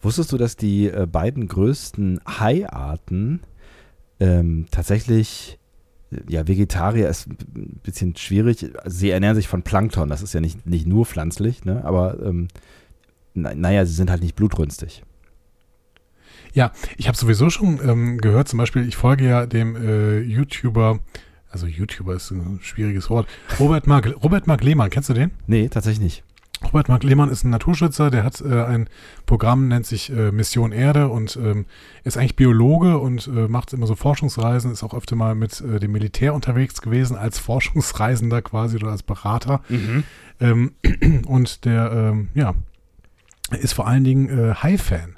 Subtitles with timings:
[0.00, 3.40] Wusstest du, dass die äh, beiden größten Haiarten
[4.20, 5.58] ähm, tatsächlich,
[6.12, 8.66] äh, ja, Vegetarier ist ein bisschen schwierig.
[8.84, 11.84] Sie ernähren sich von Plankton, das ist ja nicht, nicht nur pflanzlich, ne?
[11.84, 12.48] aber ähm,
[13.34, 15.02] na, naja, sie sind halt nicht blutrünstig.
[16.54, 21.00] Ja, ich habe sowieso schon ähm, gehört, zum Beispiel, ich folge ja dem äh, YouTuber,
[21.50, 23.28] also YouTuber ist ein schwieriges Wort,
[23.60, 25.32] Robert Mark, Robert Mark Lehmann, kennst du den?
[25.46, 26.24] Nee, tatsächlich nicht.
[26.64, 28.88] Robert Mark Lehmann ist ein Naturschützer, der hat äh, ein
[29.26, 31.66] Programm, nennt sich äh, Mission Erde und ähm,
[32.04, 35.78] ist eigentlich Biologe und äh, macht immer so Forschungsreisen, ist auch öfter mal mit äh,
[35.78, 39.62] dem Militär unterwegs gewesen, als Forschungsreisender quasi oder als Berater.
[39.68, 40.04] Mhm.
[40.40, 40.72] Ähm,
[41.26, 42.54] und der, ähm, ja,
[43.60, 45.14] ist vor allen Dingen äh, High-Fan.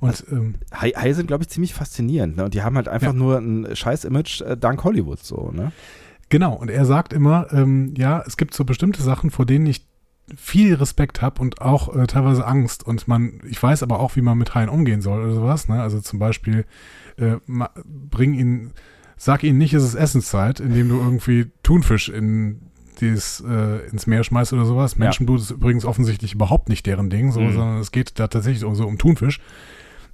[0.00, 2.36] Und also, ähm, Hai, Hai sind, glaube ich, ziemlich faszinierend.
[2.36, 2.44] Ne?
[2.44, 3.12] Und die haben halt einfach ja.
[3.12, 5.72] nur ein scheiß Image äh, dank Hollywood so, ne?
[6.28, 9.84] Genau, und er sagt immer, ähm, ja, es gibt so bestimmte Sachen, vor denen ich
[10.36, 12.86] viel Respekt habe und auch äh, teilweise Angst.
[12.86, 15.68] Und man, ich weiß aber auch, wie man mit Haien umgehen soll oder sowas.
[15.68, 15.80] Ne?
[15.80, 16.64] Also zum Beispiel,
[17.16, 17.36] äh,
[17.84, 18.72] bring ihn,
[19.16, 22.60] sag ihnen nicht, es ist Essenszeit, indem du irgendwie Thunfisch in
[23.00, 24.96] dieses, äh, ins Meer schmeißt oder sowas.
[24.96, 25.44] Menschenblut ja.
[25.44, 27.52] ist übrigens offensichtlich überhaupt nicht deren Ding, so, mhm.
[27.52, 29.40] sondern es geht da tatsächlich um, so um Thunfisch.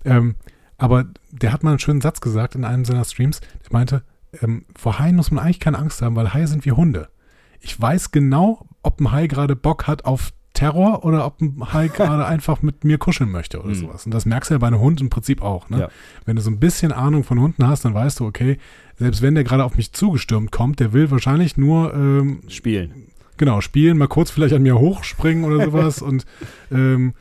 [0.04, 0.36] Ähm,
[0.78, 3.40] aber der hat mal einen schönen Satz gesagt in einem seiner Streams.
[3.40, 4.02] Der meinte,
[4.40, 7.08] ähm, vor Haien muss man eigentlich keine Angst haben, weil Haie sind wie Hunde.
[7.60, 11.88] Ich weiß genau, ob ein Hai gerade Bock hat auf Terror oder ob ein Hai
[11.94, 13.74] gerade einfach mit mir kuscheln möchte oder mhm.
[13.74, 14.06] sowas.
[14.06, 15.70] Und das merkst du ja bei einem Hund im Prinzip auch.
[15.70, 15.80] Ne?
[15.80, 15.88] Ja.
[16.24, 18.58] Wenn du so ein bisschen Ahnung von Hunden hast, dann weißt du, okay,
[18.96, 23.06] selbst wenn der gerade auf mich zugestürmt kommt, der will wahrscheinlich nur ähm, spielen.
[23.36, 26.26] Genau, spielen, mal kurz vielleicht an mir hochspringen oder sowas und
[26.72, 27.14] ähm,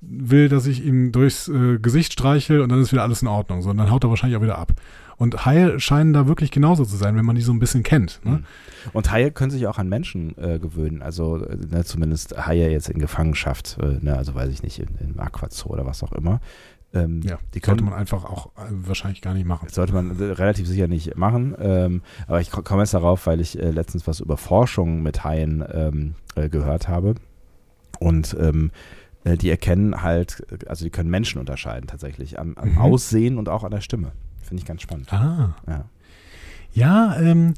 [0.00, 3.62] will, dass ich ihm durchs äh, Gesicht streichel und dann ist wieder alles in Ordnung.
[3.62, 4.72] So, und dann haut er wahrscheinlich auch wieder ab.
[5.16, 8.20] Und Haie scheinen da wirklich genauso zu sein, wenn man die so ein bisschen kennt.
[8.24, 8.30] Ne?
[8.30, 8.44] Mhm.
[8.92, 11.02] Und Haie können sich auch an Menschen äh, gewöhnen.
[11.02, 15.20] Also ne, zumindest Haie jetzt in Gefangenschaft, äh, ne, also weiß ich nicht, in, im
[15.20, 16.40] Aquazoo oder was auch immer.
[16.94, 19.68] Ähm, ja, die können, sollte man einfach auch äh, wahrscheinlich gar nicht machen.
[19.68, 21.54] Sollte man relativ sicher nicht machen.
[21.58, 25.64] Ähm, aber ich komme jetzt darauf, weil ich äh, letztens was über Forschung mit Haien
[25.72, 27.16] ähm, äh, gehört habe.
[27.98, 28.70] Und ähm,
[29.24, 32.78] äh, die erkennen halt, also die können Menschen unterscheiden tatsächlich am, am mhm.
[32.78, 34.12] Aussehen und auch an der Stimme.
[34.44, 35.12] Finde ich ganz spannend.
[35.12, 35.56] Ah.
[35.66, 35.84] Ja,
[36.72, 37.54] ja ähm,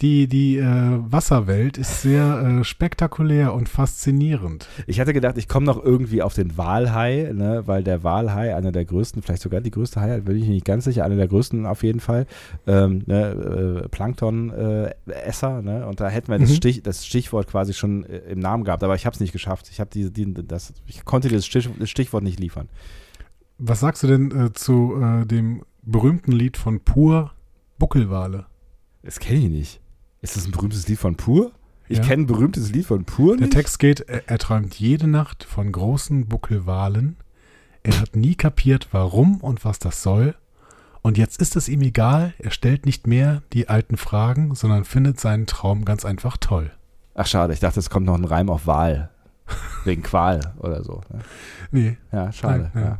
[0.00, 4.68] die, die äh, Wasserwelt ist sehr äh, spektakulär und faszinierend.
[4.86, 8.70] Ich hatte gedacht, ich komme noch irgendwie auf den Walhai, ne, weil der Walhai, einer
[8.70, 11.66] der größten, vielleicht sogar die größte Hai, bin ich nicht ganz sicher, einer der größten
[11.66, 12.26] auf jeden Fall,
[12.68, 16.42] ähm, ne, äh, Plankton-Esser, ne, und da hätten wir mhm.
[16.42, 19.32] das, Stich, das Stichwort quasi schon äh, im Namen gehabt, aber ich habe es nicht
[19.32, 19.68] geschafft.
[19.68, 22.68] Ich, die, die, das, ich konnte dieses Stich, das Stichwort nicht liefern.
[23.58, 27.32] Was sagst du denn äh, zu äh, dem berühmten Lied von Pur,
[27.78, 28.46] Buckelwale?
[29.02, 29.80] Das kenne ich nicht.
[30.20, 31.52] Ist das ein berühmtes Lied von Pur?
[31.88, 32.04] Ich ja.
[32.04, 33.44] kenne ein berühmtes Lied von Pur nicht.
[33.44, 37.16] Der Text geht, er, er träumt jede Nacht von großen Buckelwalen.
[37.82, 40.34] Er hat nie kapiert, warum und was das soll.
[41.00, 45.18] Und jetzt ist es ihm egal, er stellt nicht mehr die alten Fragen, sondern findet
[45.18, 46.70] seinen Traum ganz einfach toll.
[47.14, 49.10] Ach schade, ich dachte, es kommt noch ein Reim auf Wahl.
[49.84, 51.00] Wegen Qual oder so.
[51.08, 51.20] Ne?
[51.70, 51.96] Nee.
[52.12, 52.70] Ja, schade.
[52.74, 52.98] Nein, ja.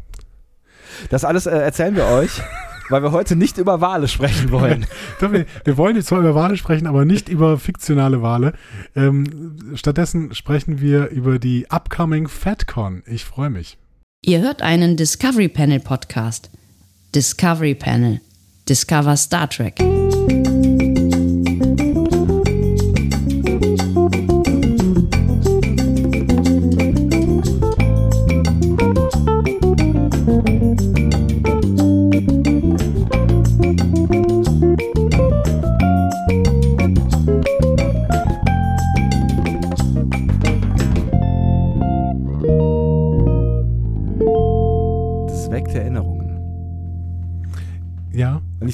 [1.11, 2.41] Das alles äh, erzählen wir euch
[2.89, 4.87] weil wir heute nicht über Wale sprechen wollen.
[5.21, 8.53] wir, wollen jetzt zwar über Wale sprechen, aber nicht über fiktionale Wale.
[8.95, 13.03] Ähm, stattdessen sprechen wir über die upcoming FatCon.
[13.07, 13.79] Ich freue mich.
[14.25, 16.51] Ihr hört einen Discovery Panel Podcast.
[17.15, 18.21] Discovery Panel.
[18.69, 19.79] Discover Star Trek.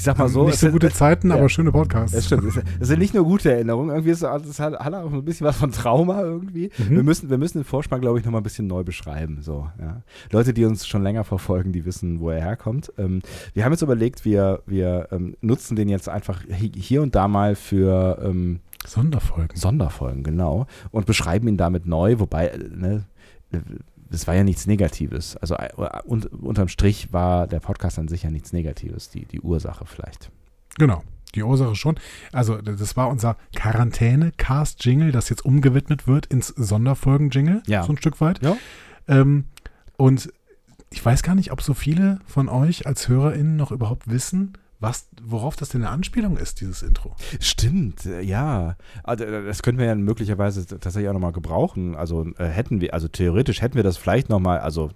[0.04, 0.46] Sag mal so.
[0.46, 1.36] Nicht so gute Zeiten, ja.
[1.36, 2.14] aber schöne Podcasts.
[2.14, 2.44] Das stimmt.
[2.78, 3.90] Das sind nicht nur gute Erinnerungen.
[3.90, 6.70] Irgendwie ist das hat, hat auch ein bisschen was von Trauma irgendwie.
[6.78, 6.90] Mhm.
[6.90, 9.38] Wir, müssen, wir müssen den Vorspann, glaube ich, nochmal ein bisschen neu beschreiben.
[9.42, 10.02] So, ja.
[10.30, 12.92] Leute, die uns schon länger verfolgen, die wissen, wo er herkommt.
[12.98, 13.20] Ähm,
[13.52, 17.54] wir haben jetzt überlegt, wir, wir ähm, nutzen den jetzt einfach hier und da mal
[17.54, 19.56] für ähm, Sonderfolgen.
[19.56, 20.66] Sonderfolgen, genau.
[20.90, 23.04] Und beschreiben ihn damit neu, wobei, äh, ne,
[24.10, 25.36] das war ja nichts Negatives.
[25.36, 25.70] Also äh,
[26.04, 30.30] und, unterm Strich war der Podcast an sich ja nichts Negatives, die, die Ursache vielleicht.
[30.76, 31.02] Genau,
[31.34, 31.98] die Ursache schon.
[32.32, 37.82] Also das war unser Quarantäne-Cast-Jingle, das jetzt umgewidmet wird ins Sonderfolgen-Jingle, ja.
[37.82, 38.42] so ein Stück weit.
[38.42, 38.56] Ja.
[39.08, 39.46] Ähm,
[39.96, 40.32] und
[40.90, 45.08] ich weiß gar nicht, ob so viele von euch als HörerInnen noch überhaupt wissen, was,
[45.22, 47.16] worauf das denn eine Anspielung ist, dieses Intro.
[47.40, 48.76] Stimmt, äh, ja.
[49.02, 51.96] Also, äh, das können wir ja möglicherweise tatsächlich auch nochmal gebrauchen.
[51.96, 54.90] Also äh, hätten wir, also theoretisch hätten wir das vielleicht nochmal, also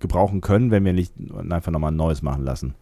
[0.00, 1.14] gebrauchen können, wenn wir nicht
[1.50, 2.74] einfach nochmal ein neues machen lassen.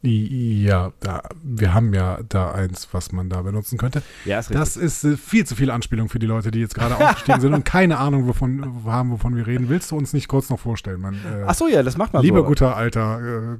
[0.00, 4.02] Ja, da, wir haben ja da eins, was man da benutzen könnte.
[4.24, 6.96] Ja, ist Das ist äh, viel zu viel Anspielung für die Leute, die jetzt gerade
[6.96, 9.68] aufgestiegen sind und keine Ahnung wovon haben, wovon wir reden.
[9.68, 11.00] Willst du uns nicht kurz noch vorstellen?
[11.00, 12.44] Man, äh, Ach so, ja, das macht man lieber so.
[12.44, 13.20] guter alter
[13.54, 13.58] äh.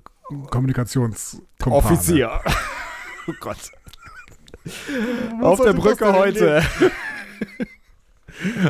[1.64, 2.40] Offizier.
[3.26, 3.72] oh Gott.
[5.40, 6.62] Auf der Brücke heute.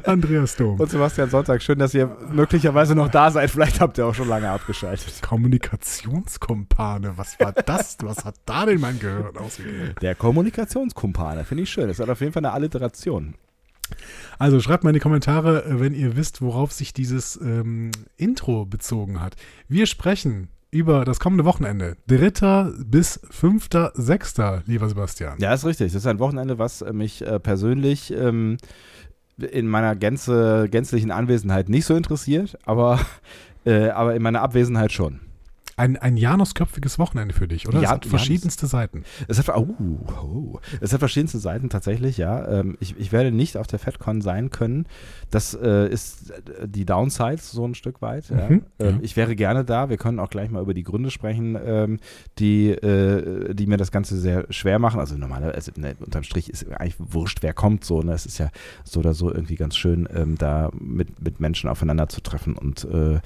[0.05, 0.79] Andreas Dom.
[0.79, 3.51] Und Sebastian Sonntag, schön, dass ihr möglicherweise noch da seid.
[3.51, 5.21] Vielleicht habt ihr auch schon lange abgeschaltet.
[5.23, 7.97] Kommunikationskumpane, was war das?
[8.03, 9.95] Was hat da denn mein Gehirn ausgegeben?
[10.01, 11.89] Der Kommunikationskumpane, finde ich schön.
[11.89, 13.35] Das hat auf jeden Fall eine Alliteration.
[14.39, 19.21] Also schreibt mal in die Kommentare, wenn ihr wisst, worauf sich dieses ähm, Intro bezogen
[19.21, 19.37] hat.
[19.67, 21.97] Wir sprechen über das kommende Wochenende.
[22.09, 22.73] 3.
[22.85, 25.39] bis 5.6., lieber Sebastian.
[25.39, 25.93] Ja, ist richtig.
[25.93, 28.59] Das ist ein Wochenende, was mich äh, persönlich ähm,
[29.39, 33.01] in meiner Gänze, gänzlichen Anwesenheit nicht so interessiert, aber,
[33.65, 35.21] äh, aber in meiner Abwesenheit schon.
[35.79, 37.79] Ein, ein janusköpfiges Wochenende für dich, oder?
[37.79, 39.05] Ja, es hat verschiedenste Seiten.
[39.29, 39.77] Es hat, oh,
[40.21, 42.49] oh, es hat verschiedenste Seiten tatsächlich, ja.
[42.49, 44.87] Ähm, ich, ich werde nicht auf der FedCon sein können.
[45.31, 48.29] Das äh, ist äh, die Downside so ein Stück weit.
[48.29, 48.49] Ja.
[48.49, 48.99] Mhm, ähm, ja.
[49.03, 49.89] Ich wäre gerne da.
[49.89, 52.01] Wir können auch gleich mal über die Gründe sprechen, ähm,
[52.41, 54.99] die, äh, die mir das Ganze sehr schwer machen.
[54.99, 58.03] Also normalerweise, ne, unterm Strich ist eigentlich wurscht, wer kommt so.
[58.03, 58.15] Ne?
[58.15, 58.51] Es ist ja
[58.83, 62.85] so oder so irgendwie ganz schön, ähm, da mit, mit Menschen aufeinander zu treffen und
[62.85, 63.21] äh,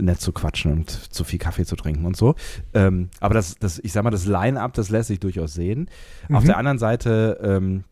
[0.00, 2.34] nett zu quatschen und zu viel Kaffee zu trinken und so.
[2.74, 5.88] Ähm, aber das, das, ich sag mal, das Line-Up, das lässt sich durchaus sehen.
[6.32, 6.46] Auf Mhm.
[6.48, 7.84] der anderen Seite ähm,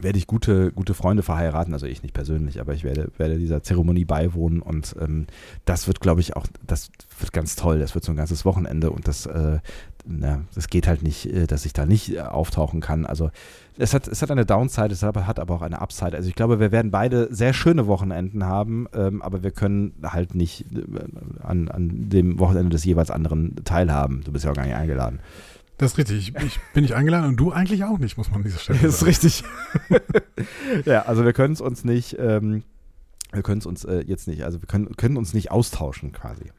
[0.00, 3.62] werde ich gute, gute Freunde verheiraten, also ich nicht persönlich, aber ich werde, werde dieser
[3.62, 5.26] Zeremonie beiwohnen und ähm,
[5.66, 7.78] das wird, glaube ich, auch, das wird ganz toll.
[7.78, 9.58] Das wird so ein ganzes Wochenende und das, äh,
[10.04, 13.06] na, das geht halt nicht, äh, dass ich da nicht äh, auftauchen kann.
[13.06, 13.30] Also
[13.76, 16.16] es hat, es hat eine Downside, es hat, aber auch eine Upside.
[16.16, 20.34] Also ich glaube, wir werden beide sehr schöne Wochenenden haben, ähm, aber wir können halt
[20.34, 24.22] nicht äh, an, an dem Wochenende des jeweils anderen teilhaben.
[24.24, 25.20] Du bist ja auch gar nicht eingeladen.
[25.78, 26.18] Das ist richtig.
[26.18, 28.78] Ich, ich bin nicht eingeladen und du eigentlich auch nicht, muss man an dieser Stelle
[28.80, 29.10] Das ist sagen.
[29.10, 29.44] richtig.
[30.84, 32.62] ja, also wir können es uns nicht, ähm,
[33.32, 36.52] wir können es uns äh, jetzt nicht, also wir können, können uns nicht austauschen quasi.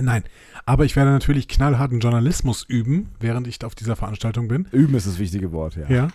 [0.00, 0.24] Nein,
[0.66, 4.66] aber ich werde natürlich knallharten Journalismus üben, während ich auf dieser Veranstaltung bin.
[4.72, 5.88] Üben ist das wichtige Wort, ja.
[5.88, 6.08] Ja.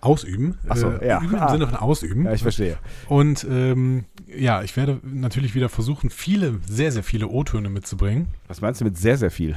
[0.00, 0.58] Ausüben.
[0.68, 1.18] Ach so, äh, ja.
[1.22, 1.48] Üben im Ah.
[1.48, 2.24] Sinne von ausüben.
[2.26, 2.76] Ja, ich verstehe.
[3.08, 8.26] Und ähm, ja, ich werde natürlich wieder versuchen, viele, sehr, sehr viele O-Töne mitzubringen.
[8.46, 9.56] Was meinst du mit sehr, sehr viel?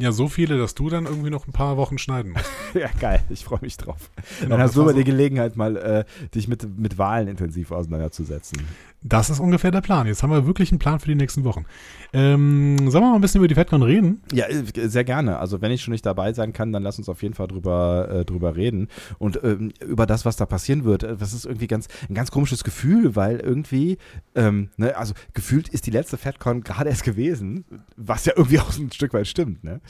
[0.00, 2.50] Ja, so viele, dass du dann irgendwie noch ein paar Wochen schneiden musst.
[2.74, 4.10] ja, geil, ich freue mich drauf.
[4.38, 6.04] Genau, Dann hast du so- die Gelegenheit, mal äh,
[6.34, 8.58] dich mit, mit Wahlen intensiv auseinanderzusetzen.
[9.02, 10.06] Das ist ungefähr der Plan.
[10.06, 11.64] Jetzt haben wir wirklich einen Plan für die nächsten Wochen.
[12.12, 14.22] Ähm, sollen wir mal ein bisschen über die FedCon reden?
[14.32, 15.38] Ja, äh, sehr gerne.
[15.38, 18.08] Also wenn ich schon nicht dabei sein kann, dann lass uns auf jeden Fall drüber,
[18.10, 18.88] äh, drüber reden.
[19.18, 21.02] Und ähm, über das, was da passieren wird.
[21.04, 23.98] Äh, Das ist irgendwie ganz, ein ganz komisches Gefühl, weil irgendwie,
[24.34, 27.64] ähm, ne, also gefühlt ist die letzte FedCon gerade erst gewesen,
[27.96, 29.80] was ja irgendwie auch ein Stück weit stimmt, ne?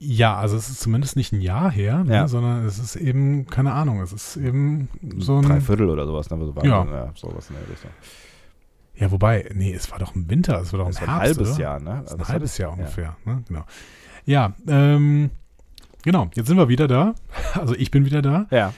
[0.00, 2.28] Ja, also es ist zumindest nicht ein Jahr her, ne, Ja.
[2.28, 5.42] sondern es ist eben, keine Ahnung, es ist eben so ein.
[5.42, 6.38] Drei Viertel oder sowas, ne?
[6.38, 6.84] So war Ja.
[6.84, 7.90] ja sowas in der Richtung.
[8.94, 11.36] Ja, wobei, nee, es war doch im Winter, es war doch im war ein Herbst.
[11.38, 11.60] halbes oder?
[11.60, 11.90] Jahr, ne?
[12.00, 12.76] Also ein halbes Jahr ja.
[12.76, 13.42] ungefähr, ne?
[13.48, 13.64] Genau.
[14.24, 15.30] Ja, ähm,
[16.04, 17.14] genau, jetzt sind wir wieder da.
[17.54, 18.46] Also ich bin wieder da.
[18.50, 18.72] Ja.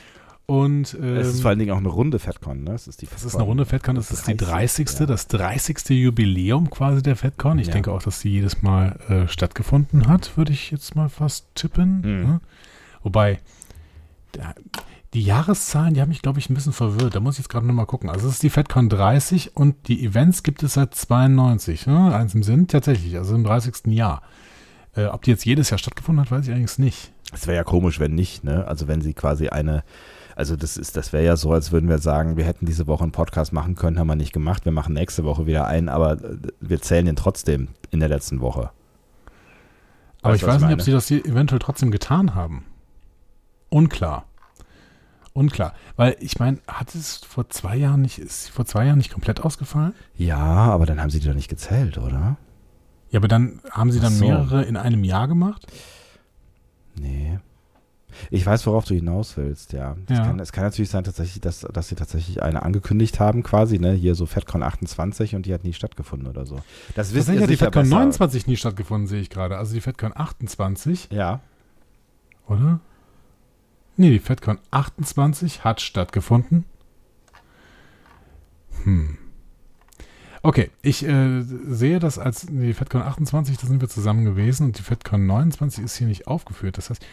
[0.50, 2.72] Und ähm, es ist vor allen Dingen auch eine runde FedCon, ne?
[2.72, 4.88] Es ist die das ist eine Runde FedCon, das ist die 30.
[4.98, 5.06] ja.
[5.06, 5.90] das 30.
[5.90, 7.60] Jubiläum quasi der FedCon.
[7.60, 7.74] Ich Ja.
[7.74, 11.98] denke auch, dass sie jedes Mal äh, stattgefunden hat, würde ich jetzt mal fast tippen.
[11.98, 12.26] Mhm.
[12.26, 12.40] Ne?
[13.04, 13.38] Wobei,
[14.32, 14.54] da,
[15.14, 17.14] die Jahreszahlen, die haben mich, glaube ich, ein bisschen verwirrt.
[17.14, 18.10] Da muss ich jetzt gerade nochmal gucken.
[18.10, 21.86] Also es ist die FedCon 30 und die Events gibt es seit 92.
[21.86, 22.12] Ne?
[22.12, 23.86] Eins im Sinn, tatsächlich, also im 30.
[23.86, 24.22] Jahr.
[24.96, 27.12] Äh, ob die jetzt jedes Jahr stattgefunden hat, weiß ich allerdings nicht.
[27.32, 28.66] Es wäre ja komisch, wenn nicht, ne?
[28.66, 29.84] Also wenn sie quasi eine,
[30.40, 33.02] also das ist, das wäre ja so, als würden wir sagen, wir hätten diese Woche
[33.02, 34.64] einen Podcast machen können, haben wir nicht gemacht.
[34.64, 38.40] Wir machen nächste Woche wieder einen, aber äh, wir zählen den trotzdem in der letzten
[38.40, 38.70] Woche.
[40.22, 42.64] Aber Weißt ich weiß ich nicht, ob sie das hier eventuell trotzdem getan haben.
[43.68, 44.24] Unklar.
[45.34, 45.74] Unklar.
[45.96, 49.12] Weil ich meine, hat es vor zwei Jahren nicht, ist sie vor zwei Jahren nicht
[49.12, 49.92] komplett ausgefallen?
[50.16, 52.38] Ja, aber dann haben sie die doch nicht gezählt, oder?
[53.10, 54.24] Ja, aber dann haben sie dann so.
[54.24, 55.66] mehrere in einem Jahr gemacht?
[56.94, 57.40] Nee.
[58.30, 59.96] Ich weiß, worauf du hinaus willst, ja.
[60.08, 60.24] Es, Ja.
[60.24, 63.92] Kann, kann natürlich sein, tatsächlich, dass, dass sie tatsächlich eine angekündigt haben, quasi, ne?
[63.92, 66.56] Hier so FedCon 28 und die hat nie stattgefunden oder so.
[66.94, 67.94] Das wissen hat die FedCon besser.
[67.96, 69.56] 29 nie stattgefunden, sehe ich gerade.
[69.58, 71.40] Also die FedCon 28, Ja.
[72.48, 72.80] oder?
[73.96, 76.64] Nee, die FedCon 28 hat stattgefunden.
[78.84, 79.18] Hm.
[80.42, 84.78] Okay, ich äh, sehe das als die FedCon 28, da sind wir zusammen gewesen und
[84.78, 86.78] die FedCon 29 ist hier nicht aufgeführt.
[86.78, 87.04] Das heißt,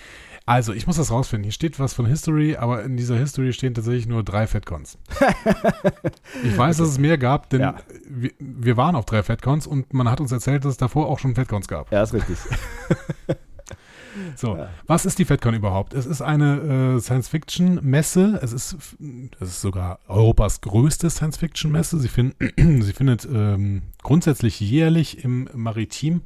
[0.46, 1.44] also ich muss das rausfinden.
[1.44, 4.98] Hier steht was von History, aber in dieser History stehen tatsächlich nur drei FedCons.
[6.44, 7.76] ich weiß, dass es mehr gab, denn Ja.
[8.10, 11.20] wir, wir waren auf drei FedCons und man hat uns erzählt, dass es davor auch
[11.20, 11.92] schon FedCons gab.
[11.92, 12.38] Ja, ist richtig.
[14.36, 14.70] So, Ja.
[14.86, 15.94] was ist die FedCon überhaupt?
[15.94, 18.40] Es ist eine äh, Science-Fiction-Messe.
[18.42, 18.76] Es ist,
[19.40, 22.00] es ist sogar Europas größte Science-Fiction-Messe.
[22.00, 26.22] Sie, find, sie findet ähm, grundsätzlich jährlich im Maritim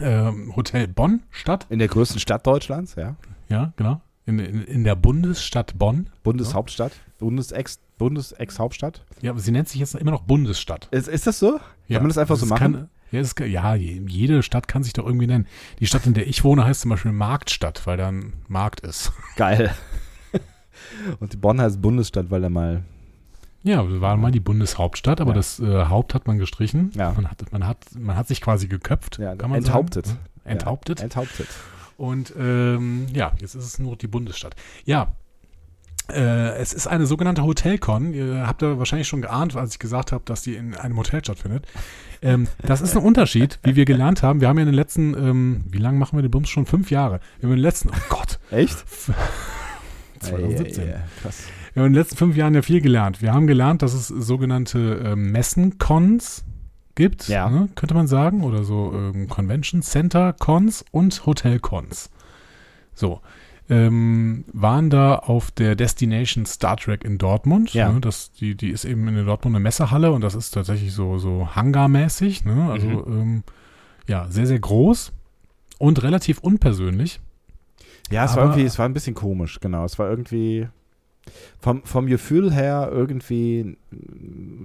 [0.00, 1.66] ähm, Hotel Bonn statt.
[1.68, 3.16] In der größten Stadt Deutschlands, ja.
[3.48, 4.00] Ja, genau.
[4.24, 6.08] In, in, in der Bundesstadt Bonn.
[6.22, 9.04] Bundeshauptstadt, Bundesex, Bundesex-Hauptstadt.
[9.20, 10.88] Ja, aber sie nennt sich jetzt immer noch Bundesstadt.
[10.92, 11.58] Ist, ist das so?
[11.88, 12.72] Ja, Kann man das einfach so es machen?
[12.72, 15.46] Kann, ja, kann, ja, je- jede Stadt kann sich doch irgendwie nennen.
[15.78, 19.12] Die Stadt, in der ich wohne, heißt zum Beispiel Marktstadt, weil da ein Markt ist.
[19.36, 19.74] Geil.
[21.20, 22.82] Und die Bonn heißt Bundesstadt, weil er mal.
[23.62, 25.36] Ja, wir waren mal die Bundeshauptstadt, aber Ja.
[25.36, 26.90] das äh, Haupt hat man gestrichen.
[26.96, 27.12] Ja.
[27.12, 29.18] Man, hat, man, hat, man hat sich quasi geköpft.
[29.18, 30.06] Ja, kann man enthauptet.
[30.06, 30.18] Sagen.
[30.44, 30.98] Enthauptet.
[30.98, 31.46] Ja, enthauptet.
[31.96, 34.56] Und ähm, ja, jetzt ist es nur die Bundesstadt.
[34.84, 35.14] Ja,
[36.10, 38.12] äh, es ist eine sogenannte Hotelcon.
[38.12, 41.20] Ihr habt ja wahrscheinlich schon geahnt, als ich gesagt habe, dass die in einem Hotel
[41.22, 41.66] stattfindet.
[42.22, 44.40] Ähm, das ist ein Unterschied, wie wir gelernt haben.
[44.40, 46.66] Wir haben ja in den letzten, ähm, wie lange machen wir den Bums schon?
[46.66, 47.20] Fünf Jahre.
[47.40, 48.84] Wir haben in den letzten, oh Gott, Echt?
[50.20, 50.82] 2017.
[50.84, 51.44] Ey, ey, ey, krass.
[51.74, 53.22] Wir haben in den letzten fünf Jahren ja viel gelernt.
[53.22, 56.44] Wir haben gelernt, dass es sogenannte ähm, Messen-Cons
[56.94, 57.48] gibt, Ja.
[57.48, 62.10] ne, könnte man sagen, oder so ähm, Convention Center Cons und Hotel Cons.
[62.94, 63.20] So.
[63.72, 67.72] Ähm, waren da auf der Destination Star Trek in Dortmund.
[67.74, 67.90] Ja.
[67.92, 71.18] Ne, das, die, die ist eben in der Dortmunder Messehalle und das ist tatsächlich so,
[71.18, 72.44] so Hangar-mäßig.
[72.44, 72.70] Ne?
[72.70, 73.04] Also Mhm.
[73.06, 73.42] ähm,
[74.08, 75.12] ja, sehr, sehr groß
[75.78, 77.20] und relativ unpersönlich.
[78.10, 79.84] Ja, es war Aber- irgendwie, es war ein bisschen komisch, genau.
[79.84, 80.68] Es war irgendwie
[81.60, 83.76] vom, vom Gefühl her irgendwie,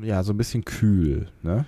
[0.02, 1.66] ja, so ein bisschen kühl, ne?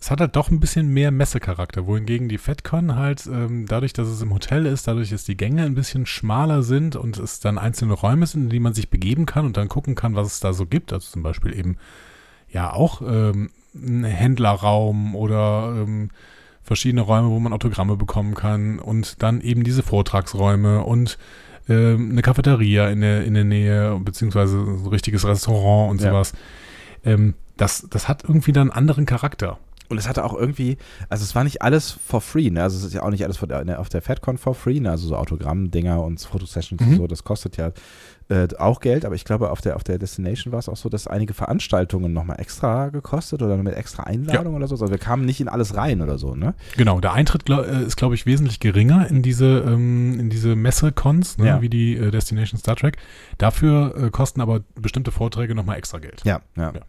[0.00, 4.06] Es hat halt doch ein bisschen mehr Messecharakter, wohingegen die FedCon halt, ähm, dadurch, dass
[4.08, 7.56] es im Hotel ist, dadurch, dass die Gänge ein bisschen schmaler sind und es dann
[7.56, 10.40] einzelne Räume sind, in die man sich begeben kann und dann gucken kann, was es
[10.40, 10.92] da so gibt.
[10.92, 11.78] Also zum Beispiel eben
[12.50, 16.10] ja auch ähm, ein Händlerraum oder ähm,
[16.62, 21.18] verschiedene Räume, wo man Autogramme bekommen kann und dann eben diese Vortragsräume und
[21.68, 26.10] ähm, eine Cafeteria in der, in der Nähe, beziehungsweise so ein richtiges Restaurant und Ja.
[26.10, 26.32] sowas.
[27.04, 29.58] Ähm, das, das hat irgendwie dann einen anderen Charakter.
[29.90, 30.78] Und es hatte auch irgendwie,
[31.10, 32.62] also es war nicht alles for free, ne?
[32.62, 34.90] Also es ist ja auch nicht alles der, auf der FedCon for free, ne?
[34.90, 36.96] Also so Autogramm-Dinger und Fotosessions und Mhm.
[36.96, 37.72] so, das kostet ja
[38.30, 40.88] äh, auch Geld, aber ich glaube, auf der, auf der Destination war es auch so,
[40.88, 44.74] dass einige Veranstaltungen nochmal extra gekostet oder mit extra Einladung oder so.
[44.76, 46.54] Also wir kamen nicht in alles rein oder so, ne?
[46.78, 50.56] Genau, der Eintritt glaub, äh, ist, glaube ich, wesentlich geringer in diese, ähm, in diese
[50.56, 51.60] Messe-Cons, ne, Ja.
[51.60, 52.96] wie die äh, Destination Star Trek.
[53.36, 56.22] Dafür äh, kosten aber bestimmte Vorträge nochmal extra Geld.
[56.24, 56.72] Ja, ja.
[56.74, 56.80] Ja,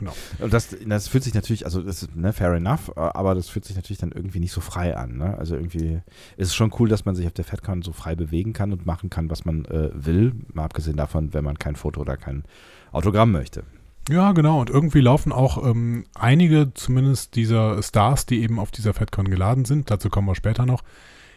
[0.00, 0.12] genau.
[0.40, 3.64] Und das, das fühlt sich natürlich, also das ist ne, fair enough, aber das fühlt
[3.64, 5.16] sich natürlich dann irgendwie nicht so frei an.
[5.16, 5.38] Ne?
[5.38, 6.00] Also irgendwie
[6.36, 8.86] ist es schon cool, dass man sich auf der FedCon so frei bewegen kann und
[8.86, 10.32] machen kann, was man äh, will.
[10.52, 12.42] Mal abgesehen davon, wenn man kein Foto oder kein
[12.90, 13.62] Autogramm möchte.
[14.08, 14.60] Ja, genau.
[14.60, 19.64] Und irgendwie laufen auch ähm, einige, zumindest dieser Stars, die eben auf dieser FedCon geladen
[19.64, 20.82] sind, dazu kommen wir später noch,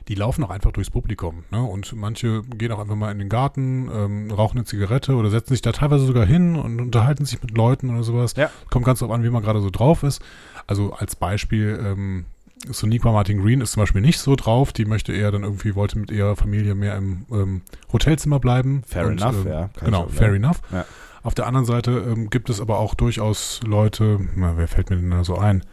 [0.07, 1.43] die laufen auch einfach durchs Publikum.
[1.51, 1.61] Ne?
[1.61, 5.53] Und manche gehen auch einfach mal in den Garten, ähm, rauchen eine Zigarette oder setzen
[5.53, 8.33] sich da teilweise sogar hin und unterhalten sich mit Leuten oder sowas.
[8.35, 8.49] Ja.
[8.69, 10.21] Kommt ganz drauf an, wie man gerade so drauf ist.
[10.67, 12.25] Also als Beispiel, ähm,
[12.67, 14.71] Soniqua Martin Green ist zum Beispiel nicht so drauf.
[14.71, 18.83] Die möchte eher dann irgendwie, wollte mit ihrer Familie mehr im ähm, Hotelzimmer bleiben.
[18.85, 20.35] Fair Und, enough, ähm, ja, Genau, fair ja.
[20.35, 20.61] enough.
[20.71, 20.85] Ja.
[21.23, 24.97] Auf der anderen Seite ähm, gibt es aber auch durchaus Leute, na, wer fällt mir
[24.97, 25.63] denn da so ein?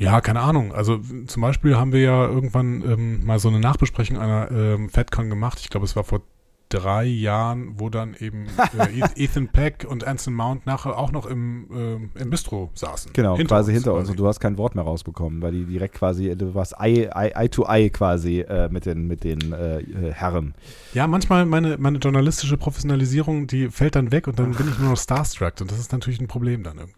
[0.00, 0.72] Ja, keine Ahnung.
[0.72, 5.28] Also zum Beispiel haben wir ja irgendwann ähm, mal so eine Nachbesprechung einer ähm, FedCon
[5.28, 5.58] gemacht.
[5.60, 6.22] Ich glaube, es war vor
[6.70, 8.46] drei Jahren, wo dann eben
[8.78, 13.12] äh, Eth- Ethan Peck und Anson Mount nachher auch noch im, ähm, im Bistro saßen.
[13.12, 14.08] Genau, quasi hinter uns.
[14.08, 17.32] Und du hast kein Wort mehr rausbekommen, weil die direkt quasi, du warst Eye, Eye,
[17.34, 20.54] Eye to Eye quasi äh, mit den, mit den äh, äh, Herren.
[20.94, 24.90] Ja, manchmal meine, meine journalistische Professionalisierung, die fällt dann weg und dann bin ich nur
[24.90, 26.94] noch starstruck und das ist natürlich ein Problem dann irgendwie.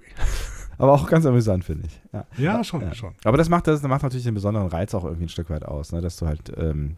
[0.79, 2.00] Aber auch ganz amüsant, finde ich.
[2.12, 2.25] Ja.
[2.37, 2.95] Ja, schon, Ja.
[2.95, 3.12] schon.
[3.25, 5.93] Aber das macht, das macht natürlich den besonderen Reiz auch irgendwie ein Stück weit aus,
[5.93, 6.00] ne?
[6.00, 6.97] dass du halt, ähm,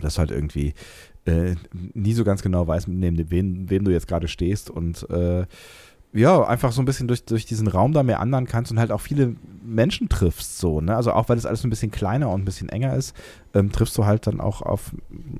[0.00, 0.74] dass du halt irgendwie
[1.26, 1.54] äh,
[1.94, 5.46] nie so ganz genau weißt, neben wem, wem du jetzt gerade stehst und äh,
[6.12, 8.90] ja, einfach so ein bisschen durch, durch diesen Raum da mehr anderen kannst und halt
[8.90, 10.96] auch viele Menschen triffst so, ne?
[10.96, 13.14] Also auch weil das alles ein bisschen kleiner und ein bisschen enger ist,
[13.54, 14.92] ähm, triffst du halt dann auch auf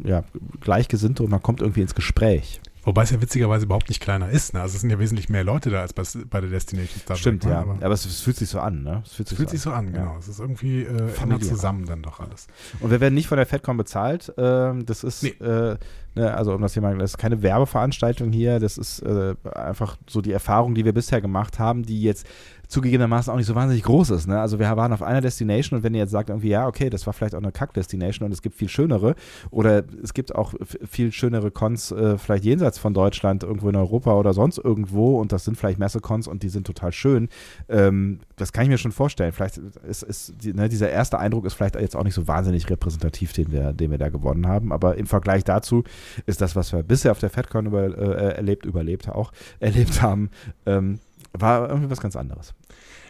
[0.05, 0.23] ja,
[0.61, 2.61] Gleichgesinnte und man kommt irgendwie ins Gespräch.
[2.91, 4.53] Wobei es ja witzigerweise überhaupt nicht kleiner ist.
[4.53, 4.61] Ne?
[4.61, 7.19] Also es sind ja wesentlich mehr Leute da als bei, bei der Destination Star Trek,
[7.19, 7.51] Stimmt, ne?
[7.53, 7.61] ja.
[7.61, 9.03] Aber Aber, es, es fühlt sich so an, ne?
[9.07, 10.01] Es fühlt es sich, fühlt so, sich so an, Ja.
[10.01, 10.17] genau.
[10.19, 11.49] Es ist irgendwie äh, Familiär.
[11.49, 12.49] zusammen dann doch alles.
[12.81, 14.33] Und wir werden nicht von der FedCon bezahlt.
[14.37, 15.29] Ähm, das ist, Nee.
[15.41, 15.77] äh,
[16.17, 18.59] ne, also um das hier mal, das ist keine Werbeveranstaltung hier.
[18.59, 22.27] Das ist äh, einfach so die Erfahrung, die wir bisher gemacht haben, die jetzt
[22.71, 24.29] zugegebenermaßen auch nicht so wahnsinnig groß ist.
[24.29, 24.41] Ne?
[24.41, 27.05] Also wir waren auf einer Destination und wenn ihr jetzt sagt irgendwie, ja, okay, das
[27.05, 29.17] war vielleicht auch eine Kack-Destination und es gibt viel schönere
[29.51, 30.55] oder es gibt auch
[30.89, 35.33] viel schönere Cons äh, vielleicht jenseits von Deutschland, irgendwo in Europa oder sonst irgendwo und
[35.33, 37.29] das sind vielleicht Messecons und die sind total schön.
[37.69, 39.33] Ähm, das kann ich mir schon vorstellen.
[39.33, 43.33] Vielleicht ist, ist ne, dieser erste Eindruck ist vielleicht jetzt auch nicht so wahnsinnig repräsentativ,
[43.33, 45.83] den wir, den wir da gewonnen haben, aber im Vergleich dazu
[46.27, 50.31] ist das, was wir bisher auf der FedCon über, äh, erlebt, überlebt auch, erlebt haben,
[50.67, 51.01] ähm,
[51.33, 52.55] war irgendwie was ganz anderes.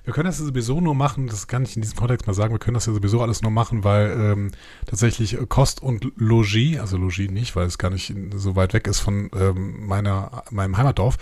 [0.04, 2.54] Wir können das ja sowieso nur machen, das kann ich in diesem Kontext mal sagen,
[2.54, 4.50] wir können das ja sowieso alles nur machen, weil ähm,
[4.86, 9.00] tatsächlich Kost und Logis, also Logis nicht, weil es gar nicht so weit weg ist
[9.00, 11.18] von ähm, meiner, meinem Heimatdorf.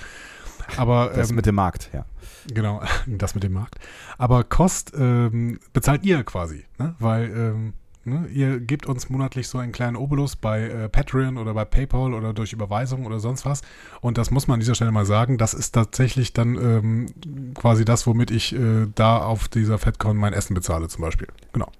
[0.76, 2.04] Aber, das ähm, mit dem Markt, ja.
[2.52, 3.76] Genau, das mit dem Markt.
[4.16, 6.94] Aber Kost ähm, bezahlt ihr quasi, ne?
[6.98, 7.72] weil ähm,
[8.08, 8.28] Ne?
[8.28, 12.32] Ihr gebt uns monatlich so einen kleinen Obolus bei äh, Patreon oder bei PayPal oder
[12.32, 13.62] durch Überweisung oder sonst was.
[14.00, 15.38] Und das muss man an dieser Stelle mal sagen.
[15.38, 20.32] Das ist tatsächlich dann ähm, quasi das, womit ich äh, da auf dieser FedCon mein
[20.32, 21.28] Essen bezahle, zum Beispiel.
[21.52, 21.70] Genau.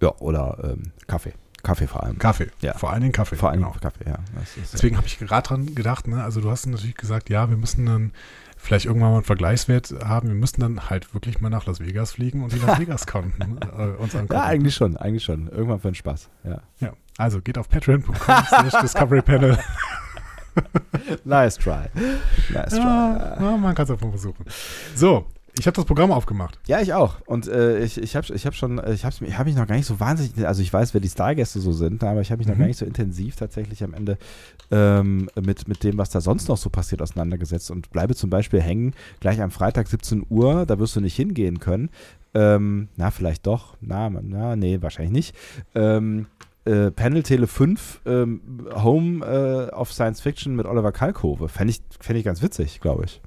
[0.00, 1.34] Ja, oder ähm, Kaffee.
[1.62, 2.18] Kaffee vor allem.
[2.18, 2.74] Kaffee, ja.
[2.74, 3.36] Vor allen Dingen Kaffee.
[3.36, 3.74] Vor allem genau.
[3.80, 4.18] Kaffee, ja.
[4.72, 6.24] Deswegen habe ich gerade dran gedacht, ne?
[6.24, 8.12] also du hast natürlich gesagt, ja, wir müssen dann
[8.60, 10.28] vielleicht irgendwann mal einen Vergleichswert haben.
[10.28, 13.58] Wir müssten dann halt wirklich mal nach Las Vegas fliegen und die Las Vegas Konten
[13.62, 14.34] äh, uns angucken.
[14.34, 15.48] Ja, eigentlich schon, eigentlich schon.
[15.48, 16.28] Irgendwann für den Spaß.
[16.44, 18.14] Ja, ja also geht auf patreon.com
[18.82, 19.58] Discovery Panel.
[21.24, 21.86] nice try.
[22.52, 22.78] Nice try.
[22.78, 24.44] Ja, man kann es einfach versuchen.
[24.94, 25.26] So,
[25.58, 26.58] ich habe das Programm aufgemacht.
[26.66, 27.20] Ja, ich auch.
[27.26, 29.86] Und äh, ich, ich habe ich hab schon, ich habe hab mich noch gar nicht
[29.86, 32.52] so wahnsinnig, also ich weiß, wer die Stargäste so sind, aber ich habe mich mhm.
[32.52, 34.16] noch gar nicht so intensiv tatsächlich am Ende
[34.70, 38.60] ähm, mit, mit dem, was da sonst noch so passiert, auseinandergesetzt und bleibe zum Beispiel
[38.60, 41.90] hängen, gleich am Freitag 17 Uhr, da wirst du nicht hingehen können.
[42.32, 43.76] Ähm, na, vielleicht doch.
[43.80, 45.36] Na, na, nee, wahrscheinlich nicht.
[45.74, 46.26] Ähm,
[46.64, 48.40] äh, Panel Tele 5 ähm,
[48.74, 51.48] Home äh, of Science Fiction mit Oliver Kalkhove.
[51.48, 53.20] Fände ich, fänd ich ganz witzig, glaube ich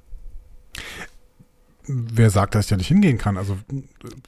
[1.86, 3.36] wer sagt, dass ich ja nicht hingehen kann?
[3.36, 3.56] Also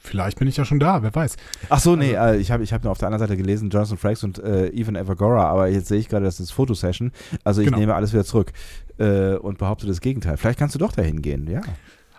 [0.01, 1.37] vielleicht bin ich ja schon da, wer weiß.
[1.69, 3.69] Ach so, nee, also, äh, ich habe ich hab nur auf der anderen Seite gelesen,
[3.69, 7.11] Jonathan Frakes und äh, Evan Evagora, aber jetzt sehe ich gerade, das ist Fotosession.
[7.43, 7.79] Also ich genau.
[7.79, 8.51] nehme alles wieder zurück
[8.97, 10.37] äh, und behaupte das Gegenteil.
[10.37, 11.61] Vielleicht kannst du doch da hingehen, ja.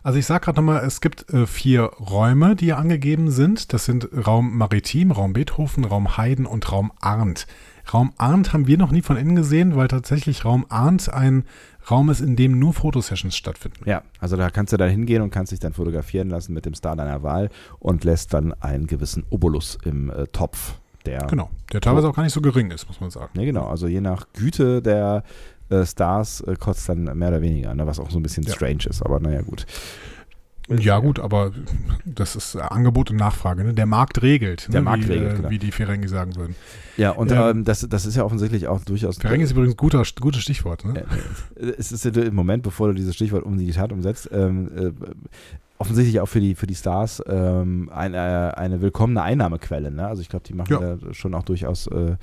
[0.02, 3.72] Also ich sage gerade nochmal, es gibt äh, vier Räume, die angegeben sind.
[3.72, 7.46] Das sind Raum Maritim, Raum Beethoven, Raum Heiden und Raum Arndt.
[7.92, 11.44] Raum Arndt haben wir noch nie von innen gesehen, weil tatsächlich Raum Arndt ein
[11.90, 13.88] Raum ist, in dem nur Fotosessions stattfinden.
[13.88, 16.74] Ja, also da kannst du dann hingehen und kannst dich dann fotografieren lassen mit dem
[16.74, 17.48] Star deiner Wahl
[17.78, 20.74] und lässt dann einen gewissen Obolus im äh, Topf.
[21.06, 23.30] Der genau, der teilweise auch gar nicht so gering ist, muss man sagen.
[23.34, 25.22] Ne, genau, also je nach Güte der
[25.70, 28.52] äh, Stars äh, kostet dann mehr oder weniger, ne, was auch so ein bisschen ja.
[28.52, 29.64] strange ist, aber naja, gut.
[30.68, 31.52] Ja, gut, aber
[32.04, 33.64] das ist Angebot und Nachfrage.
[33.64, 33.74] Ne?
[33.74, 34.68] Der Markt regelt.
[34.72, 34.84] Der ne?
[34.84, 35.50] Markt wie, regelt, äh, genau.
[35.50, 36.54] wie die Ferengi sagen würden.
[36.96, 39.18] Ja, und ähm, das, das ist ja offensichtlich auch durchaus.
[39.18, 40.84] Ferengi ist übrigens ein guter, gutes Stichwort.
[40.84, 41.04] Ne?
[41.78, 44.92] es ist im Moment, bevor du dieses Stichwort um die Tat umsetzt, ähm, äh,
[45.78, 49.90] offensichtlich auch für die, für die Stars ähm, eine, eine willkommene Einnahmequelle.
[49.90, 50.06] Ne?
[50.06, 50.96] Also ich glaube, die machen ja.
[50.96, 52.16] da schon auch durchaus äh, äh,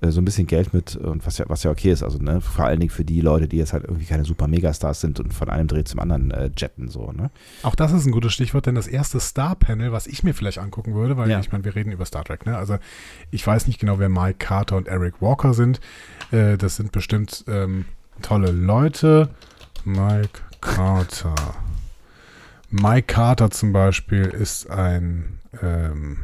[0.00, 2.04] so ein bisschen Geld mit und was ja, was ja okay ist.
[2.04, 5.00] Also ne, vor allen Dingen für die Leute, die jetzt halt irgendwie keine super Megastars
[5.00, 7.10] sind und von einem Dreh zum anderen äh, jetten so.
[7.10, 7.30] Ne?
[7.64, 10.94] Auch das ist ein gutes Stichwort, denn das erste Star-Panel, was ich mir vielleicht angucken
[10.94, 11.40] würde, weil ja.
[11.40, 12.46] ich meine, wir reden über Star Trek.
[12.46, 12.56] Ne?
[12.56, 12.78] Also
[13.32, 15.80] ich weiß nicht genau, wer Mike Carter und Eric Walker sind.
[16.30, 17.84] Äh, das sind bestimmt ähm,
[18.22, 19.30] tolle Leute.
[19.84, 21.34] Mike Carter.
[22.70, 26.18] Mike Carter zum Beispiel ist ein ähm,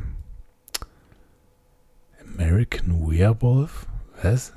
[2.35, 3.87] American Werewolf?
[4.23, 4.53] Was?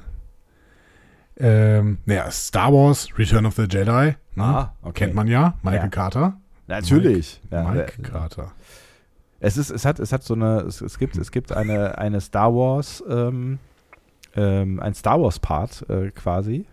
[1.38, 4.16] Ähm, naja, Star Wars, Return of the Jedi.
[4.36, 4.44] Ne?
[4.44, 5.06] Ah, okay.
[5.06, 5.54] Kennt man ja.
[5.62, 5.90] Michael ja.
[5.90, 6.38] Carter.
[6.68, 7.42] Natürlich.
[7.44, 8.52] Mike, ja, Mike Carter.
[9.40, 12.22] Es ist, es hat, es hat so eine, es, es gibt, es gibt eine, eine
[12.22, 13.60] Star Wars, ähm,
[14.36, 16.66] ähm, ein Star Wars Part äh, quasi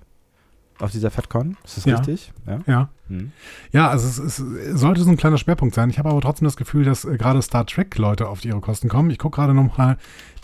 [0.80, 1.56] auf dieser FedCon.
[1.64, 1.96] Ist das ja.
[1.96, 2.32] richtig?
[2.46, 2.60] Ja.
[2.66, 3.32] Ja, hm.
[3.70, 5.90] ja also es, es, sollte so ein kleiner Schwerpunkt sein.
[5.90, 9.10] Ich habe aber trotzdem das Gefühl, dass äh, gerade Star Trek-Leute auf ihre Kosten kommen.
[9.10, 9.96] Ich gucke gerade nochmal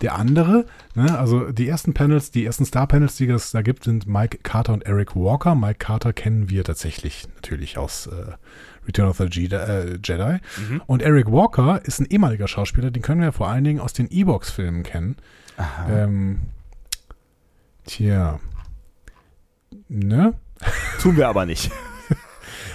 [0.03, 0.67] der andere.
[0.95, 1.19] Ne?
[1.19, 4.87] Also die ersten Panels, die ersten Star-Panels, die es da gibt, sind Mike Carter und
[4.87, 5.55] Eric Walker.
[5.55, 8.33] Mike Carter kennen wir tatsächlich natürlich aus äh,
[8.87, 9.57] Return of the Jedi.
[9.57, 10.39] Äh, Jedi.
[10.69, 10.83] Mhm.
[10.87, 14.09] Und Eric Walker ist ein ehemaliger Schauspieler, den können wir vor allen Dingen aus den
[14.11, 15.17] E-Box-Filmen kennen.
[15.91, 16.41] Ähm,
[17.85, 18.41] tja.
[19.89, 20.35] Ne?
[21.01, 21.71] Tun wir aber nicht.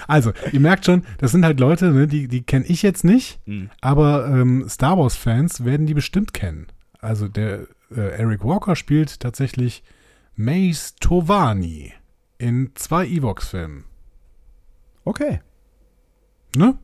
[0.08, 3.40] Also, ihr merkt schon, das sind halt Leute, ne, die, die kenne ich jetzt nicht,
[3.44, 3.70] mhm.
[3.80, 6.68] aber ähm, Star Wars-Fans werden die bestimmt kennen.
[7.00, 9.82] Also, der äh, Eric Walker spielt tatsächlich
[10.36, 11.92] Mace Tovani
[12.38, 13.84] in zwei Evox-Filmen.
[15.04, 15.40] Okay.
[16.54, 16.78] Ne?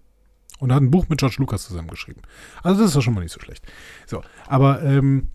[0.59, 2.22] Und hat ein Buch mit George Lucas zusammengeschrieben.
[2.62, 3.64] Also, das ist doch schon mal nicht so schlecht.
[4.07, 5.29] So, aber ähm,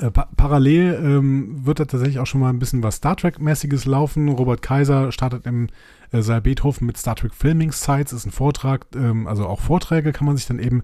[0.00, 3.84] Äh, pa parallel ähm, wird da tatsächlich auch schon mal ein bisschen was Star Trek-mäßiges
[3.84, 4.28] laufen.
[4.30, 5.68] Robert Kaiser startet im
[6.10, 10.12] äh, Saal Beethoven mit Star Trek Filming Sites, ist ein Vortrag, ähm, also auch Vorträge
[10.12, 10.82] kann man sich dann eben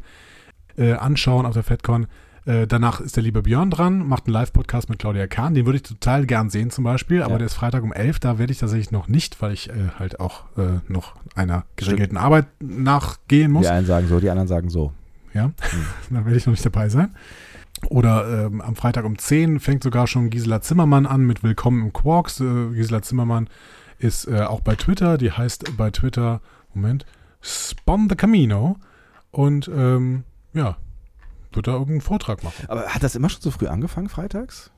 [0.77, 2.07] äh, anschauen auf der FedCon.
[2.45, 5.55] Äh, danach ist der liebe Björn dran, macht einen Live-Podcast mit Claudia Kahn.
[5.55, 7.39] Den würde ich total gern sehen zum Beispiel, aber Ja.
[7.39, 8.19] der ist Freitag um 11.
[8.21, 10.45] Da werde ich tatsächlich noch nicht, weil ich äh, halt auch
[10.89, 13.67] noch einer geregelten Arbeit nachgehen muss.
[13.67, 14.93] Die einen sagen so, die anderen sagen so.
[15.35, 15.53] Ja,
[16.11, 17.15] dann werde ich noch nicht dabei sein.
[17.89, 21.93] Oder ähm, am Freitag um 10 fängt sogar schon Gisela Zimmermann an mit Willkommen im
[21.93, 22.41] Quarks.
[22.41, 23.49] Äh, Gisela Zimmermann
[23.99, 25.19] ist äh, auch bei Twitter.
[25.19, 26.41] Die heißt bei Twitter,
[26.75, 27.07] Moment,
[27.41, 28.77] Spawn the Camino.
[29.31, 30.77] Und ähm, ja,
[31.53, 32.65] wird da irgendeinen Vortrag machen.
[32.69, 34.71] Aber hat das immer schon so früh angefangen, freitags?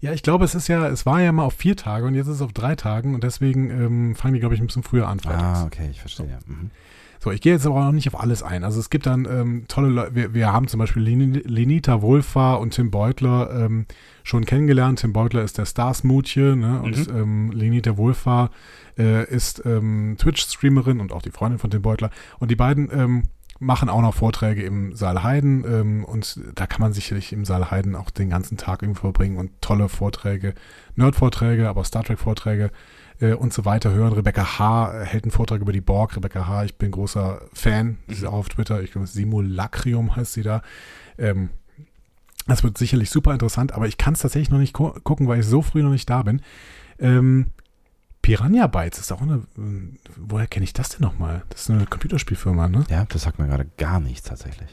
[0.00, 2.26] Ja, ich glaube, es ist ja, es war ja mal auf vier Tage und jetzt
[2.26, 5.08] ist es auf drei Tagen und deswegen ähm, fangen die, glaube ich, ein bisschen früher
[5.08, 5.60] an freitags.
[5.60, 6.38] Ah, okay, ich verstehe.
[6.46, 6.70] Mhm.
[7.18, 8.64] So, ich gehe jetzt aber auch nicht auf alles ein.
[8.64, 12.60] Also es gibt dann ähm, tolle Leute, wir, wir haben zum Beispiel Leni- Lenita Wohlfahr
[12.60, 13.86] und Tim Beutler ähm,
[14.22, 15.00] schon kennengelernt.
[15.00, 16.82] Tim Beutler ist der Stars-Mutje ne?
[16.82, 18.50] und ähm, Lenita Wohlfahr
[18.98, 22.10] äh, ist ähm, Twitch-Streamerin und auch die Freundin von Tim Beutler.
[22.38, 23.22] Und die beiden ähm,
[23.58, 27.70] machen auch noch Vorträge im Saal Heiden ähm, und da kann man sicherlich im Saal
[27.70, 30.54] Heiden auch den ganzen Tag irgendwie verbringen und tolle Vorträge,
[30.94, 32.70] Nerd-Vorträge, aber Star Trek-Vorträge
[33.20, 34.12] äh, und so weiter hören.
[34.12, 34.92] Rebecca H.
[35.04, 36.16] hält einen Vortrag über die Borg.
[36.16, 40.32] Rebecca H., ich bin großer Fan, sie ist auch auf Twitter, ich glaube Simulacrium heißt
[40.32, 40.62] sie da.
[41.18, 41.50] Ähm,
[42.46, 45.40] das wird sicherlich super interessant, aber ich kann es tatsächlich noch nicht gu gucken, weil
[45.40, 46.42] ich so früh noch nicht da bin.
[46.98, 47.46] Ähm,
[48.22, 51.42] Piranha Bytes ist auch eine, äh, woher kenne ich das denn nochmal?
[51.48, 52.84] Das ist eine Computerspielfirma, ne?
[52.88, 54.70] Ja, das sagt mir gerade gar nichts tatsächlich.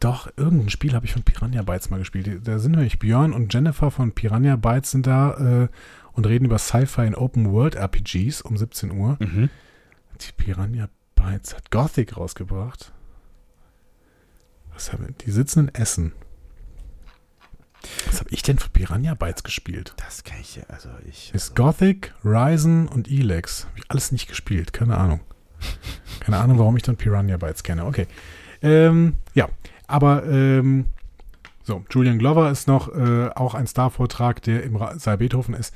[0.00, 2.46] Doch, irgendein Spiel habe ich von Piranha Bytes mal gespielt.
[2.46, 5.68] Da sind nämlich Björn und Jennifer von Piranha Bytes sind da äh,
[6.14, 9.16] und reden über Sci-Fi in Open World RPGs um 17 Uhr.
[9.20, 9.50] Mhm.
[10.20, 12.92] Die Piranha Bytes hat Gothic rausgebracht.
[14.72, 15.14] Was haben wir?
[15.14, 16.12] Die sitzen in Essen.
[18.06, 19.94] Was habe ich denn für Piranha Bytes gespielt?
[19.96, 21.32] Das kenne ich ja, also ich.
[21.34, 23.66] Ist Gothic, Ryzen und Elex.
[23.66, 25.20] Habe ich alles nicht gespielt, keine Ahnung.
[26.20, 27.84] Keine Ahnung, warum ich dann Piranha Bytes kenne.
[27.84, 28.06] Okay.
[28.62, 29.48] Ähm, ja,
[29.86, 30.86] aber ähm,
[31.62, 35.74] so, Julian Glover ist noch äh, auch ein Star-Vortrag, der im Saal Beethoven ist.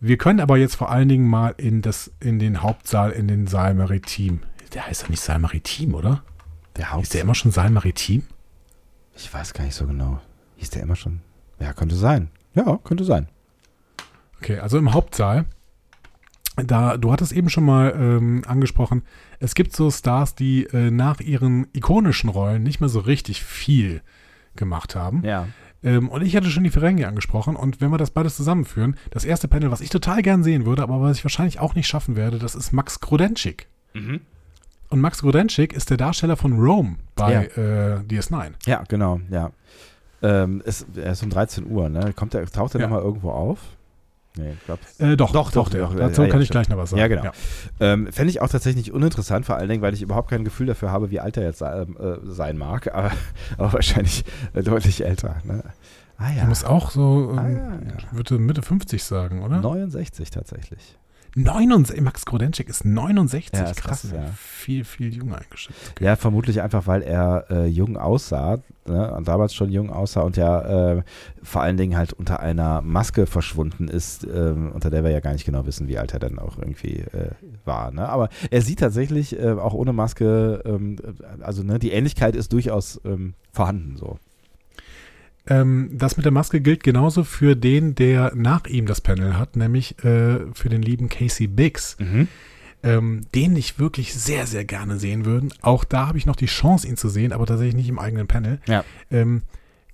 [0.00, 3.46] Wir können aber jetzt vor allen Dingen mal in, das, in den Hauptsaal, in den
[3.46, 4.40] Saal Maritim.
[4.74, 6.22] Der heißt doch nicht Saal Maritim, oder?
[6.76, 8.22] der Ist der immer schon Saal Maritim?
[9.16, 10.20] Ich weiß gar nicht so genau.
[10.56, 11.20] Hieß der immer schon?
[11.58, 12.30] Ja, könnte sein.
[12.54, 13.28] Ja, könnte sein.
[14.40, 15.46] Okay, also im Hauptsaal.
[16.56, 19.02] Da, du hattest eben schon mal ähm, angesprochen,
[19.38, 24.02] es gibt so Stars, die äh, nach ihren ikonischen Rollen nicht mehr so richtig viel
[24.56, 25.22] gemacht haben.
[25.24, 25.46] Ja.
[25.82, 27.54] Ähm, und ich hatte schon die Ferengi angesprochen.
[27.56, 30.82] Und wenn wir das beides zusammenführen, das erste Panel, was ich total gern sehen würde,
[30.82, 33.68] aber was ich wahrscheinlich auch nicht schaffen werde, das ist Max Grodenschik.
[33.94, 38.52] Und Max Grodenschik ist der Darsteller von Rome bei äh, DS9.
[38.66, 39.50] Ja, genau, ja.
[40.22, 42.12] Ähm, es, er ist um 13 Uhr, ne?
[42.14, 42.86] Kommt der, taucht er Ja.
[42.88, 43.58] nochmal irgendwo auf?
[44.38, 44.54] Nee.
[44.98, 47.00] Äh, doch, Doch, doch, doch, doch, Dazu ja, kann ja, ich gleich noch was sagen.
[47.00, 47.30] Ja, genau.
[47.80, 50.66] Ähm, Fände ich auch tatsächlich nicht uninteressant, vor allen Dingen, weil ich überhaupt kein Gefühl
[50.66, 53.10] dafür habe, wie alt er jetzt ähm, äh, sein mag, aber,
[53.56, 54.24] aber wahrscheinlich
[54.54, 55.36] äh, deutlich älter.
[55.42, 55.64] Ne?
[56.18, 56.42] Ah ja.
[56.42, 58.12] Er muss auch so, ähm, Ah, ja, ja.
[58.12, 59.60] würde Mitte 50 sagen, oder?
[59.60, 60.96] 69 tatsächlich.
[61.38, 63.58] 69, Max Grodenschik ist 69.
[63.58, 64.26] Ja, ist krass, krass, ja.
[64.36, 65.94] Viel, viel jünger eingeschätzt.
[66.00, 69.20] Ja, vermutlich einfach, weil er äh, jung aussah, ne?
[69.24, 71.02] damals schon jung aussah und ja äh,
[71.42, 75.32] vor allen Dingen halt unter einer Maske verschwunden ist, ähm, unter der wir ja gar
[75.32, 77.30] nicht genau wissen, wie alt er dann auch irgendwie äh,
[77.64, 77.92] war.
[77.92, 78.08] Ne?
[78.08, 80.96] Aber er sieht tatsächlich äh, auch ohne Maske, ähm,
[81.40, 84.18] also ne, die Ähnlichkeit ist durchaus ähm, vorhanden so.
[85.48, 89.56] Ähm, das mit der Maske gilt genauso für den, der nach ihm das Panel hat,
[89.56, 91.96] nämlich äh, für den lieben Casey Biggs,
[92.82, 95.48] ähm, den ich wirklich sehr, sehr gerne sehen würde.
[95.62, 98.26] Auch da habe ich noch die Chance, ihn zu sehen, aber tatsächlich nicht im eigenen
[98.28, 98.60] Panel.
[98.66, 98.84] Ja.
[99.10, 99.42] Ähm,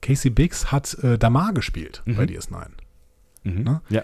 [0.03, 2.17] Casey Biggs hat äh, Damar gespielt Mhm.
[2.17, 2.67] bei DS9.
[3.45, 3.63] Mhm.
[3.63, 3.81] Ne?
[3.89, 4.03] Ja.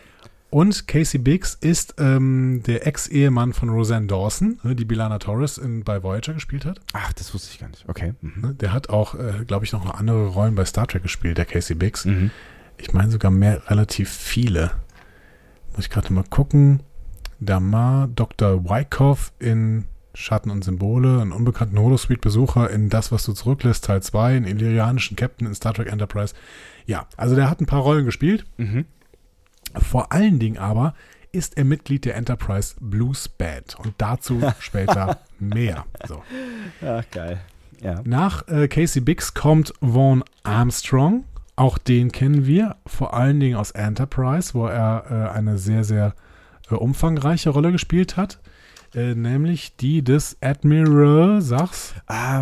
[0.51, 5.85] Und Casey Biggs ist ähm, der Ex-Ehemann von Roseanne Dawson, ne, die Bilana Torres in,
[5.85, 6.81] bei Voyager gespielt hat.
[6.93, 7.89] Ach, das wusste ich gar nicht.
[7.89, 8.15] Okay.
[8.21, 8.43] Mhm.
[8.43, 8.55] Ne?
[8.55, 11.77] Der hat auch, äh, glaube ich, noch andere Rollen bei Star Trek gespielt, der Casey
[11.77, 12.05] Biggs.
[12.05, 12.33] Mhm.
[12.79, 14.73] Ich meine sogar mehr, relativ viele.
[15.77, 16.83] Muss ich gerade mal gucken.
[17.39, 18.65] Damar, Dr.
[18.69, 19.85] Wyckoff in
[20.15, 25.17] Schatten und Symbole, einen unbekannten Holosuite-Besucher in Das, was du zurücklässt, Teil 2, einen illyrianischen
[25.17, 26.35] Captain in Star Trek Enterprise.
[26.87, 28.45] Ja, also der hat ein paar Rollen gespielt.
[28.57, 28.87] Mhm.
[29.77, 30.95] Vor allen Dingen aber
[31.33, 35.85] ist er Mitglied der Enterprise Blues Band und dazu später mehr.
[36.07, 36.23] So.
[36.85, 37.41] Ach, geil.
[37.83, 38.01] Ja.
[38.05, 41.25] Nach äh, Casey Biggs kommt Vaughn Armstrong.
[41.57, 46.15] Auch den kennen wir, vor allen Dingen aus Enterprise, wo er äh, eine sehr, sehr
[46.71, 48.39] äh, umfangreiche Rolle gespielt hat.
[48.93, 51.95] Äh, nämlich die des Admiral, sag's.
[52.07, 52.41] Ah,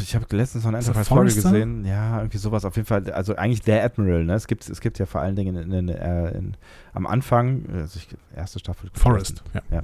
[0.00, 1.84] ich habe letztens noch eine Enterprise-Folge gesehen.
[1.84, 2.64] Ja, irgendwie sowas.
[2.64, 4.24] Auf jeden Fall, also eigentlich der Admiral.
[4.24, 4.34] Ne?
[4.34, 6.56] Es, gibt, es gibt ja vor allen Dingen in, in, äh, in,
[6.94, 8.90] am Anfang, also ich, erste Staffel.
[8.94, 9.82] Forrest, ja.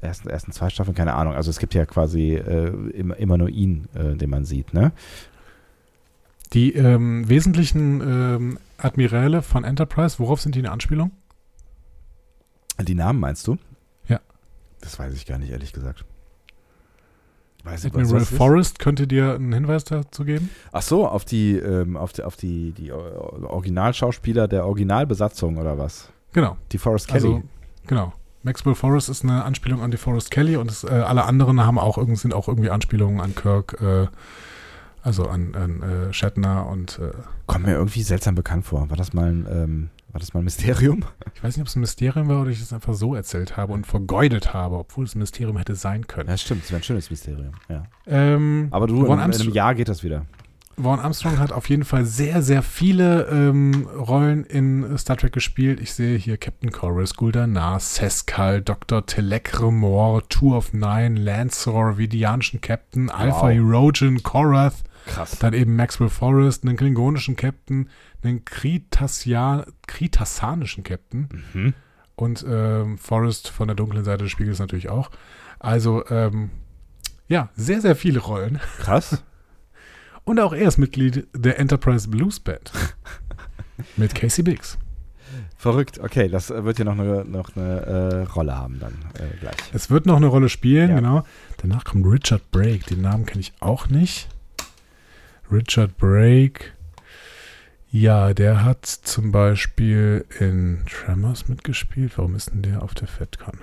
[0.00, 1.34] Ersten, ersten zwei Staffeln, keine Ahnung.
[1.34, 4.74] Also es gibt ja quasi äh, immer, immer nur ihn, äh, den man sieht.
[4.74, 4.92] Ne?
[6.52, 11.12] Die ähm, wesentlichen ähm, Admiräle von Enterprise, worauf sind die eine Anspielung?
[12.80, 13.58] Die Namen meinst du?
[14.86, 16.04] Das weiß ich gar nicht, ehrlich gesagt.
[17.64, 18.32] Weiß ich, was Admiral ist?
[18.36, 20.48] Forrest könnte dir einen Hinweis dazu geben?
[20.70, 25.76] Ach so, auf die, ähm, auf die, auf die, die Or- Originalschauspieler der Originalbesatzung oder
[25.76, 26.08] was?
[26.32, 26.56] Genau.
[26.70, 27.16] Die Forrest Kelly.
[27.16, 27.42] Also,
[27.88, 28.12] genau.
[28.44, 31.80] Maxwell Forrest ist eine Anspielung an die Forrest Kelly und es, äh, alle anderen haben
[31.80, 34.06] auch sind auch irgendwie Anspielungen an Kirk, äh,
[35.02, 37.10] also an, an äh, Shatner und äh,
[37.46, 38.88] Kommt mir irgendwie seltsam bekannt vor.
[38.88, 41.04] War das mal ein, ähm, war das mal ein Mysterium?
[41.34, 43.74] ich weiß nicht, ob es ein Mysterium war oder ich es einfach so erzählt habe
[43.74, 46.30] und vergeudet habe, obwohl es ein Mysterium hätte sein können.
[46.30, 46.62] Ja, stimmt.
[46.62, 47.52] Das wäre ein schönes Mysterium.
[47.68, 47.82] Ja.
[48.06, 50.24] Ähm, Aber du, in, in einem Jahr geht das wieder.
[50.78, 55.80] Vaughn Armstrong hat auf jeden Fall sehr, sehr viele ähm, Rollen in Star Trek gespielt.
[55.80, 59.04] Ich sehe hier Captain Chorus, Guldanar, Seskal, Dr.
[59.04, 65.38] Telek Remor, Two of Nine, Lancor, Vidianischen Captain, Alpha Erogen, Korath, Krass.
[65.38, 67.90] dann eben Maxwell Forrest, einen klingonischen Captain,
[68.26, 71.74] einen Kritasia, kritassanischen Captain Mhm.
[72.16, 75.10] und ähm, Forrest von der dunklen Seite des Spiegels natürlich auch.
[75.58, 76.50] Also, ähm,
[77.28, 78.60] ja, sehr, sehr viele Rollen.
[78.78, 79.22] Krass.
[80.24, 82.72] Und auch er ist Mitglied der Enterprise Blues Band.
[83.96, 84.76] Mit Casey Biggs.
[85.56, 86.00] Verrückt.
[86.00, 89.54] Okay, das wird ja noch eine, noch eine äh, Rolle haben dann äh, gleich.
[89.72, 90.96] Es wird noch eine Rolle spielen, Ja.
[90.96, 91.24] genau.
[91.58, 92.80] Danach kommt Richard Brake.
[92.90, 94.28] Den Namen kenne ich auch nicht.
[95.50, 96.72] Richard Brake.
[97.98, 102.18] Ja, der hat zum Beispiel in Tremors mitgespielt.
[102.18, 103.58] Warum ist denn der auf der FedCon?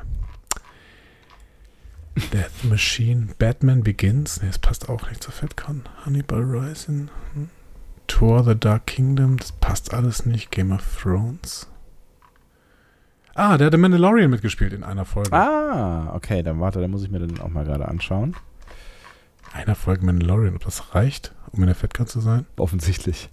[2.33, 4.41] Death Machine, Batman Begins.
[4.41, 5.83] Ne, das passt auch nicht zur FedCon.
[6.03, 7.09] Hannibal Rising.
[7.35, 7.49] Hm.
[8.07, 9.37] Thor The Dark Kingdom.
[9.37, 10.49] Das passt alles nicht.
[10.49, 11.67] Game of Thrones.
[13.35, 15.31] Ah, der hat The Mandalorian mitgespielt in einer Folge.
[15.31, 18.35] Ah, okay, dann warte, dann muss ich mir den auch mal gerade anschauen.
[19.51, 22.47] Einer Folge Mandalorian, ob das reicht, um in der FedCon zu sein?
[22.55, 23.29] Offensichtlich.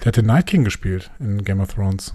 [0.00, 2.14] Der hat den Night King gespielt in Game of Thrones.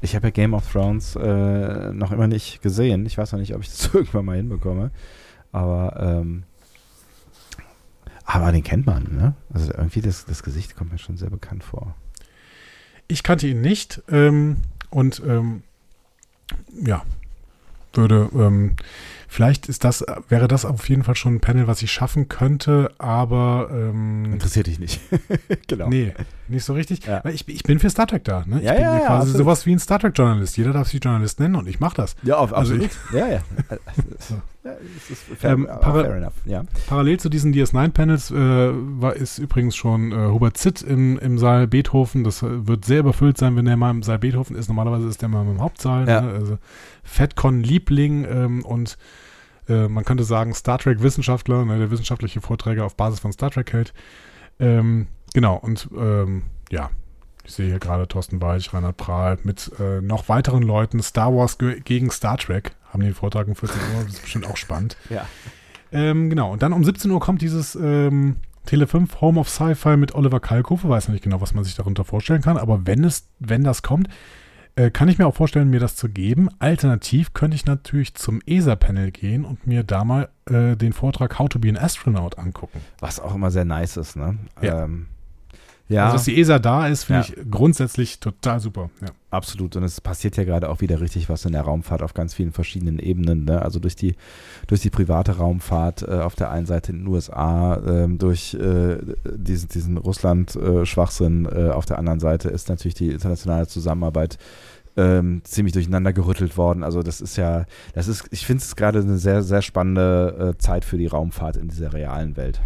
[0.00, 3.06] Ich habe ja Game of Thrones äh, noch immer nicht gesehen.
[3.06, 4.90] Ich weiß noch nicht, ob ich das irgendwann mal hinbekomme.
[5.52, 6.42] Aber, ähm,
[8.24, 9.34] aber den kennt man, ne?
[9.52, 11.94] Also irgendwie das, das Gesicht kommt mir schon sehr bekannt vor.
[13.06, 14.56] Ich kannte ihn nicht ähm,
[14.90, 15.62] und ähm,
[16.72, 17.04] ja,
[17.92, 18.76] würde ähm,
[19.30, 22.90] vielleicht ist das wäre das auf jeden Fall schon ein Panel, was ich schaffen könnte,
[22.98, 25.00] aber ähm, Interessiert dich nicht.
[25.68, 25.88] genau.
[25.88, 26.12] nee,
[26.48, 27.06] nicht so richtig.
[27.06, 27.24] Ja.
[27.26, 28.44] Ich, ich bin für Star Trek da.
[28.46, 28.58] Ne?
[28.58, 29.36] Ich Ja, bin ja, quasi absolut.
[29.38, 30.56] sowas wie ein Star Trek Journalist.
[30.56, 32.16] Jeder darf sich Journalist nennen und ich mache das.
[32.24, 32.90] Ja, auf, Also absolut.
[33.14, 33.40] ja, ja.
[34.62, 36.30] Ja das ist fair, Ähm, para-.
[36.44, 36.64] Ja.
[36.86, 38.34] Parallel zu diesen DS9-Panels äh,
[39.00, 42.24] war, ist übrigens schon äh, Hubert Zitt im, im Saal Beethoven.
[42.24, 44.68] Das äh, wird sehr überfüllt sein, wenn der mal im Saal Beethoven ist.
[44.68, 46.06] Normalerweise ist der mal im Hauptsaal.
[46.06, 46.20] Ja.
[46.20, 46.32] Ne?
[46.32, 46.58] Also
[47.04, 48.98] FedCon-Liebling ähm, und
[49.70, 51.78] äh, man könnte sagen Star Trek-Wissenschaftler, ne?
[51.78, 53.94] der wissenschaftliche Vorträge auf Basis von Star Trek hält.
[54.58, 56.90] Ähm, genau, und ähm, ja,
[57.44, 61.02] ich sehe hier gerade Thorsten Weich, Reinhard Prahl mit äh, noch weiteren Leuten.
[61.02, 64.04] Star Wars ge gegen Star Trek haben den Vortrag um 14 Uhr.
[64.04, 64.96] Das ist bestimmt auch spannend.
[65.10, 65.26] Ja.
[65.92, 69.96] Ähm, genau, und dann um 17 Uhr kommt dieses ähm, Tele 5 Home of Sci-Fi
[69.96, 70.88] mit Oliver Kalkofe.
[70.88, 74.08] Weiß nicht genau, was man sich darunter vorstellen kann, aber wenn es, wenn das kommt,
[74.76, 76.48] äh, kann ich mir auch vorstellen, mir das zu geben.
[76.58, 81.48] Alternativ könnte ich natürlich zum ESA-Panel gehen und mir da mal äh, den Vortrag How
[81.48, 82.80] to be an Astronaut angucken.
[82.98, 84.38] Was auch immer sehr nice ist, ne?
[84.60, 84.84] Ja.
[84.84, 85.06] Ähm,
[85.90, 87.34] ja, Also, dass die ESA da ist, finde Ja.
[87.36, 88.88] ich grundsätzlich total super.
[89.02, 89.08] Ja.
[89.30, 89.76] absolut.
[89.76, 92.52] Und es passiert ja gerade auch wieder richtig was in der Raumfahrt auf ganz vielen
[92.52, 93.44] verschiedenen Ebenen.
[93.44, 93.60] Ne?
[93.60, 94.14] Also durch die,
[94.66, 98.96] durch die private Raumfahrt äh, auf der einen Seite in den USA, ähm, durch äh,
[99.36, 104.38] diesen, diesen Russland-Schwachsinn äh, auf der anderen Seite ist natürlich die internationale Zusammenarbeit
[104.96, 106.82] ähm, ziemlich durcheinander gerüttelt worden.
[106.82, 110.58] Also das ist ja, das ist, ich finde es gerade eine sehr, sehr spannende äh,
[110.58, 112.60] Zeit für die Raumfahrt in dieser realen Welt.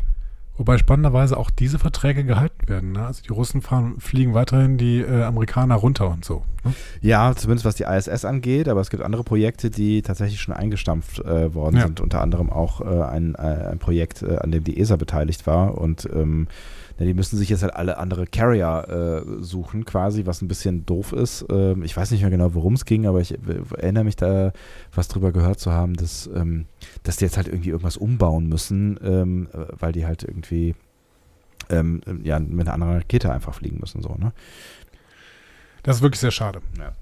[0.57, 2.93] Wobei spannenderweise auch diese Verträge gehalten werden.
[2.93, 3.05] Ne?
[3.05, 6.45] Also die Russen fahren, fliegen weiterhin die äh, Amerikaner runter und so.
[6.63, 6.73] Ne?
[7.01, 11.19] Ja, zumindest was die ISS angeht, aber es gibt andere Projekte, die tatsächlich schon eingestampft
[11.19, 11.83] äh, worden Ja.
[11.87, 12.01] sind.
[12.01, 15.77] Unter anderem auch äh, ein, äh, ein Projekt, äh, an dem die ESA beteiligt war.
[15.77, 16.47] Und ähm,
[16.99, 20.87] ja, die müssen sich jetzt halt alle andere Carrier äh, suchen, quasi, was ein bisschen
[20.87, 21.45] doof ist.
[21.51, 23.39] Ähm, ich weiß nicht mehr genau, worum es ging, aber ich äh,
[23.79, 24.53] erinnere mich da,
[24.95, 26.67] was drüber gehört zu haben, dass, ähm,
[27.03, 30.75] dass die jetzt halt irgendwie irgendwas umbauen müssen, ähm, äh, weil die halt irgendwie
[31.71, 34.03] ähm, ja, mit einer anderen Rakete einfach fliegen müssen.
[34.03, 34.33] So, ne?
[35.83, 36.61] Das ist wirklich sehr schade.
[36.79, 36.93] Ja.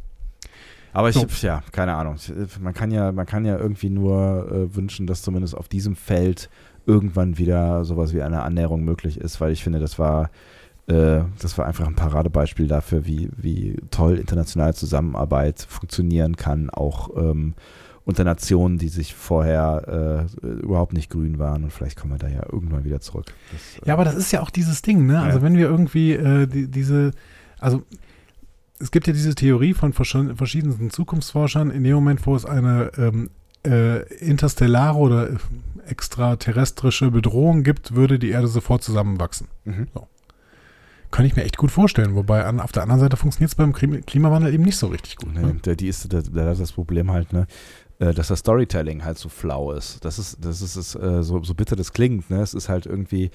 [0.92, 1.26] Aber ich, So.
[1.46, 2.16] ja, keine Ahnung.
[2.61, 6.50] Man kann ja, man kann ja irgendwie nur äh, wünschen, dass zumindest auf diesem Feld
[6.86, 10.30] irgendwann wieder sowas wie eine Annäherung möglich ist, weil ich finde, das war,
[10.88, 17.10] äh, das war einfach ein Paradebeispiel dafür, wie, wie toll internationale Zusammenarbeit funktionieren kann, auch
[17.16, 17.54] ähm,
[18.04, 21.62] unter Nationen, die sich vorher äh, überhaupt nicht grün waren.
[21.62, 23.26] Und vielleicht kommen wir da ja irgendwann wieder zurück.
[23.52, 25.20] Das, äh, Ja, aber das ist ja auch dieses Ding, ne?
[25.20, 25.44] Also Ja.
[25.44, 27.12] wenn wir irgendwie äh, die, diese,
[27.60, 27.82] also
[28.80, 32.90] es gibt ja diese Theorie von verschi- verschiedensten Zukunftsforschern, in dem Moment, wo es eine
[32.98, 33.30] ähm,
[33.64, 35.36] äh, interstellare oder äh,
[35.86, 39.48] extraterrestrische Bedrohung gibt, würde die Erde sofort zusammenwachsen.
[39.64, 39.88] mhm.
[41.10, 42.14] Kann ich mir echt gut vorstellen.
[42.14, 45.16] Wobei an, auf der anderen Seite funktioniert es beim Klim- Klimawandel eben nicht so richtig
[45.16, 45.34] gut.
[45.34, 45.54] Nee, Ne?
[45.62, 47.46] der, die ist, der, der das Problem halt, ne,
[47.98, 50.02] äh, dass das Storytelling halt so flau ist.
[50.06, 52.40] Das ist, das ist, es, äh, so, so bitter das klingt, ne?
[52.40, 53.30] Es ist halt irgendwie,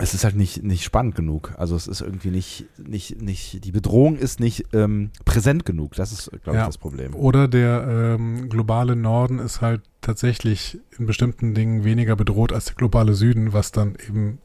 [0.00, 1.52] es ist halt nicht, nicht spannend genug.
[1.58, 5.94] Also es ist irgendwie nicht, nicht, nicht, die Bedrohung ist nicht ähm, präsent genug.
[5.96, 6.66] Das ist, glaube ich, Ja.
[6.66, 7.14] das Problem.
[7.16, 12.76] Oder der ähm, globale Norden ist halt tatsächlich in bestimmten Dingen weniger bedroht als der
[12.76, 14.38] globale Süden, was dann eben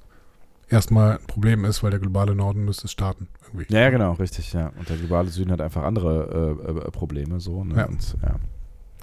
[0.69, 3.27] erstmal ein Problem ist, weil der globale Norden müsste starten.
[3.45, 3.71] Irgendwie.
[3.71, 4.71] Ja, genau, richtig, ja.
[4.79, 7.63] Und der globale Süden hat einfach andere äh, äh, Probleme so.
[7.63, 7.75] Ne?
[7.75, 7.85] Ja.
[7.85, 8.15] Und,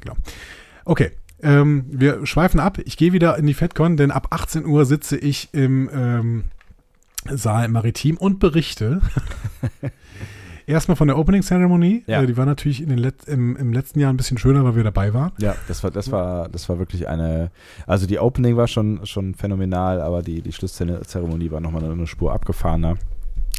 [0.04, 0.14] ja.
[0.84, 2.78] Okay, ähm, wir schweifen ab.
[2.84, 6.44] Ich gehe wieder in die FedCon, denn ab 18 Uhr sitze ich im ähm,
[7.28, 9.00] Saal Maritim und berichte.
[10.66, 12.04] Erstmal von der Opening Ceremony.
[12.06, 12.22] Ja.
[12.22, 14.76] Äh, die war natürlich in den Let im, im letzten Jahr ein bisschen schöner, weil
[14.76, 15.32] wir dabei waren.
[15.38, 17.50] Ja, das war, das war, das war wirklich eine,
[17.86, 22.32] also die Opening war schon, schon phänomenal, aber die, die Schlusszeremonie war nochmal eine Spur
[22.32, 22.96] abgefahrener.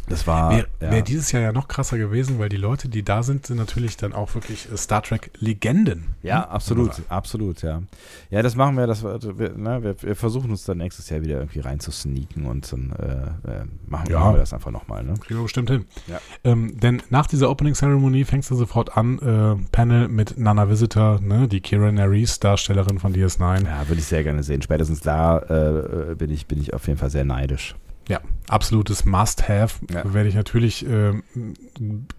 [0.08, 0.90] Das war, Wäre ja.
[0.90, 3.96] wär dieses Jahr ja noch krasser gewesen, weil die Leute, die da sind, sind natürlich
[3.96, 6.14] dann auch wirklich äh, Star Trek-Legenden.
[6.22, 6.50] ja, Hm?
[6.50, 6.98] absolut, Oder?
[7.08, 7.82] absolut, ja.
[8.30, 11.22] Ja, das machen wir, das, wir, wir, ne, wir, wir versuchen uns dann nächstes Jahr
[11.22, 14.18] wieder irgendwie reinzusneaken und dann äh, äh, machen, Ja.
[14.20, 15.14] machen wir das einfach nochmal, ne?
[15.20, 15.84] Kriegen wir bestimmt hin.
[16.08, 16.18] Ja.
[16.44, 21.20] Ähm, denn nach dieser Opening Ceremony fängst du sofort an, äh, Panel mit Nana Visitor,
[21.20, 23.64] ne, die Kira Nerys, Darstellerin von DS9.
[23.66, 24.62] Ja, würde ich sehr gerne sehen.
[24.62, 27.76] Spätestens da äh, bin, ich, bin ich auf jeden Fall sehr neidisch.
[28.08, 29.84] Ja, absolutes Must-Have.
[29.92, 30.12] Ja.
[30.12, 31.22] Werde ich natürlich ähm,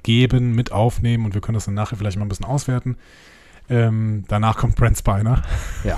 [0.04, 2.98] geben, mit aufnehmen und wir können das dann nachher vielleicht mal ein bisschen auswerten.
[3.70, 5.42] Ähm, danach kommt Brent Spiner.
[5.84, 5.98] Ja.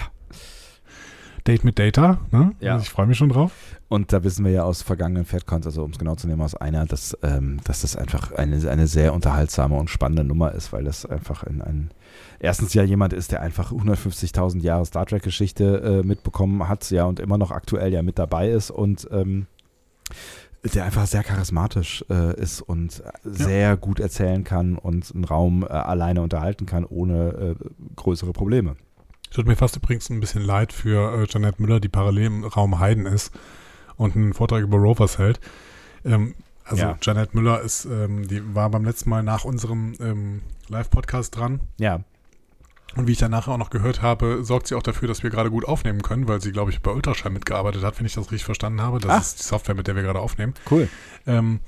[1.45, 2.17] Date mit Data.
[2.32, 2.54] Ne?
[2.60, 2.74] Ja.
[2.74, 3.52] Also ich freue mich schon drauf.
[3.88, 6.56] Und da wissen wir ja aus vergangenen FedCons, also um es genau zu nehmen, aus
[6.56, 10.84] einer, dass, ähm, dass das einfach eine, eine sehr unterhaltsame und spannende Nummer ist, weil
[10.84, 11.91] das einfach in ein,
[12.39, 17.19] erstens ja jemand ist, der einfach 150.000 Jahre Star Trek-Geschichte äh, mitbekommen hat, ja, und
[17.19, 19.45] immer noch aktuell ja mit dabei ist und ähm,
[20.73, 25.67] der einfach sehr charismatisch äh, ist und sehr gut erzählen kann und einen Raum äh,
[25.67, 27.65] alleine unterhalten kann, ohne äh,
[27.95, 28.75] größere Probleme.
[29.31, 32.79] Tut mir fast übrigens ein bisschen leid für äh, Janette Müller, die parallel im Raum
[32.79, 33.31] Heiden ist
[33.95, 35.39] und einen Vortrag über Rovers hält.
[36.03, 36.97] Ähm, also Ja.
[37.01, 41.59] Janette Müller ist, ähm, die war beim letzten Mal nach unserem ähm, Live-Podcast dran.
[41.79, 42.01] Ja,
[42.95, 45.51] Und wie ich danach auch noch gehört habe, sorgt sie auch dafür, dass wir gerade
[45.51, 48.45] gut aufnehmen können, weil sie, glaube ich, bei Ultraschall mitgearbeitet hat, wenn ich das richtig
[48.45, 48.99] verstanden habe.
[48.99, 49.21] Das Ach.
[49.21, 50.53] ist die Software, mit der wir gerade aufnehmen.
[50.71, 50.88] cool.
[51.27, 51.60] Ähm,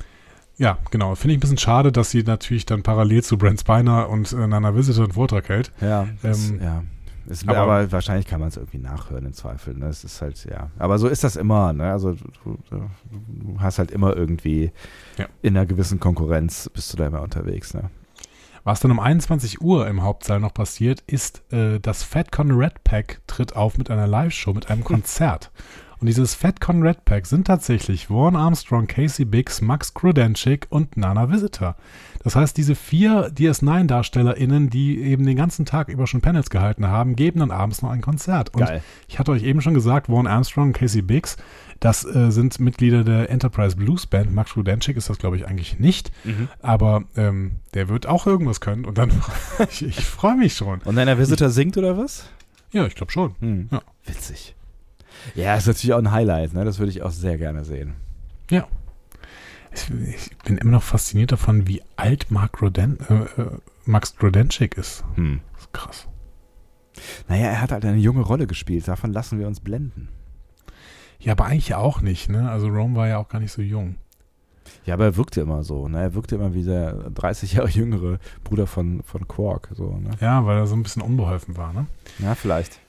[0.57, 1.13] ja, genau.
[1.15, 4.47] Finde ich ein bisschen schade, dass sie natürlich dann parallel zu Brent Spiner und äh,
[4.47, 5.71] Nana Visitor einen Vortrag hält.
[5.81, 6.83] Ja, das, Ähm, ja.
[7.29, 9.73] Es, aber- aber, wahrscheinlich kann man es irgendwie nachhören im Zweifel.
[9.73, 9.87] Ne?
[9.87, 10.71] Es ist halt, ja.
[10.79, 11.73] Aber so ist das immer.
[11.73, 11.91] Ne?
[11.91, 14.71] Also du, du, du hast halt immer irgendwie
[15.17, 15.25] Ja.
[15.41, 17.73] in einer gewissen Konkurrenz bist du da immer unterwegs.
[17.73, 17.89] Ne?
[18.67, 23.21] Was dann um 21 Uhr im Hauptsaal noch passiert, ist, äh, das FatCon Red Pack
[23.25, 25.51] tritt auf mit einer Live-Show, mit einem Konzert.
[25.99, 31.31] Und dieses FatCon Red Pack sind tatsächlich Vaughn Armstrong, Casey Biggs, Max Krudenschik und Nana
[31.31, 31.75] Visitor.
[32.23, 37.15] Das heißt, diese vier DS9-DarstellerInnen, die eben den ganzen Tag über schon Panels gehalten haben,
[37.15, 38.53] geben dann abends noch ein Konzert.
[38.53, 38.83] Und Geil.
[39.07, 41.37] ich hatte euch eben schon gesagt, Vaughn Armstrong und Casey Biggs,
[41.79, 44.33] das äh, sind Mitglieder der Enterprise Blues Band.
[44.33, 46.11] Max Krudenschik ist das, glaube ich, eigentlich nicht.
[46.61, 49.11] Aber ähm, der wird auch irgendwas können und dann
[49.69, 50.81] ich, ich freue mich schon.
[50.81, 52.29] Und deiner Visitor singt oder was?
[52.71, 53.35] Ja, ich glaube schon.
[53.39, 53.69] Hm.
[53.71, 53.81] Ja.
[54.05, 54.56] Witzig.
[55.35, 56.53] Ja, ist natürlich auch ein Highlight.
[56.53, 56.65] Ne?
[56.65, 57.95] Das würde ich auch sehr gerne sehen.
[59.73, 63.51] Ich, ich bin immer noch fasziniert davon, wie alt Mark Roden, äh, äh,
[63.85, 65.03] Max Grodenchik ist.
[65.15, 65.41] Hm.
[65.53, 66.07] Das ist krass.
[67.27, 68.87] Naja, er hat halt eine junge Rolle gespielt.
[68.87, 70.09] Davon lassen wir uns blenden.
[71.19, 72.49] Ja, aber eigentlich auch nicht, ne?
[72.49, 73.95] Also Rome war ja auch gar nicht so jung.
[74.85, 75.87] Ja, aber er wirkte immer so.
[75.87, 76.01] Ne?
[76.01, 79.69] Er wirkte immer wie der 30 Jahre jüngere Bruder von, von Quark.
[79.73, 80.11] So, ne?
[80.19, 81.87] Ja, weil er so ein bisschen unbeholfen war, ne?
[82.19, 82.79] Ja, vielleicht.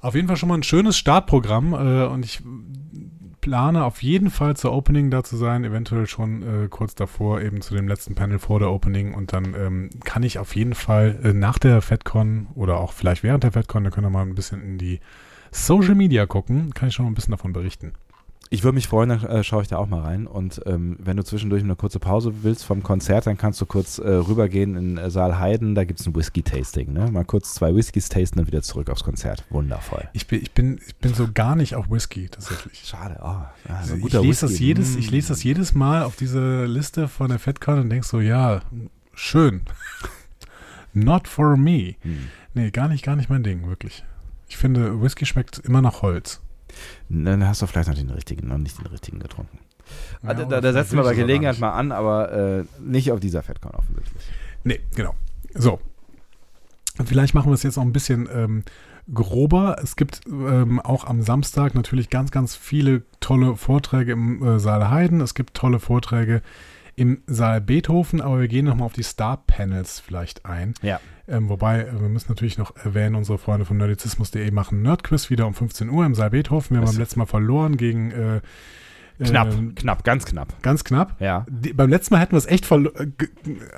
[0.00, 2.42] Auf jeden Fall schon mal ein schönes Startprogramm äh, und ich
[3.40, 7.60] plane auf jeden Fall zur Opening da zu sein, eventuell schon äh, kurz davor, eben
[7.60, 11.20] zu dem letzten Panel vor der Opening und dann ähm, kann ich auf jeden Fall
[11.22, 14.34] äh, nach der FedCon oder auch vielleicht während der FedCon, da können wir mal ein
[14.34, 14.98] bisschen in die
[15.52, 17.92] Social Media gucken, kann ich schon mal ein bisschen davon berichten.
[18.50, 20.26] Ich würde mich freuen, dann äh, schaue ich da auch mal rein.
[20.26, 23.98] Und ähm, wenn du zwischendurch eine kurze Pause willst vom Konzert, dann kannst du kurz
[23.98, 25.74] äh, rübergehen in äh, Saal Heiden.
[25.74, 26.92] Da gibt es ein Whisky-Tasting.
[26.92, 27.10] Ne?
[27.10, 29.44] Mal kurz zwei Whiskys tasten und wieder zurück aufs Konzert.
[29.50, 30.08] Wundervoll.
[30.12, 32.82] Ich bin, ich bin, ich bin so gar nicht auf Whisky tatsächlich.
[32.84, 33.16] Schade.
[33.20, 33.24] Oh,
[33.68, 34.98] ja, Also ich, lese das jedes, Mm.
[35.00, 38.60] ich lese das jedes Mal auf diese Liste von der FedCon und denke so, ja,
[39.14, 39.62] schön.
[40.92, 41.96] Not for me.
[42.02, 42.28] Hm.
[42.54, 44.04] Nee, gar nicht, gar nicht mein Ding, wirklich.
[44.48, 46.40] Ich finde, Whisky schmeckt immer nach Holz.
[47.08, 49.58] Dann hast du vielleicht noch den richtigen, noch nicht den richtigen getrunken.
[50.22, 53.42] Ja, Ah, da, da setzen wir bei Gelegenheit mal an, aber äh, nicht auf dieser
[53.42, 54.22] FedCon offensichtlich.
[54.64, 55.14] Nee, genau.
[55.54, 55.78] So.
[57.04, 58.64] Vielleicht machen wir es jetzt noch ein bisschen ähm,
[59.12, 59.76] grober.
[59.82, 64.90] Es gibt ähm, auch am Samstag natürlich ganz, ganz viele tolle Vorträge im äh, Saal
[64.90, 65.20] Heiden.
[65.20, 66.42] Es gibt tolle Vorträge
[66.96, 70.74] im Saal Beethoven, aber wir gehen nochmal auf die Star-Panels vielleicht ein.
[70.82, 70.98] Ja.
[71.28, 75.46] Ähm, wobei, äh, wir müssen natürlich noch erwähnen, unsere Freunde von nerdizismus.de machen Nerdquiz wieder
[75.46, 76.76] um 15 Uhr im Saal Beethoven.
[76.76, 78.40] Wir haben beim letzten Mal verloren gegen äh,
[79.18, 80.62] Knapp, ähm, knapp, ganz knapp.
[80.62, 81.18] ganz knapp.
[81.22, 81.46] Ja.
[81.48, 83.14] Die, beim letzten Mal hätten wir es echt verloren.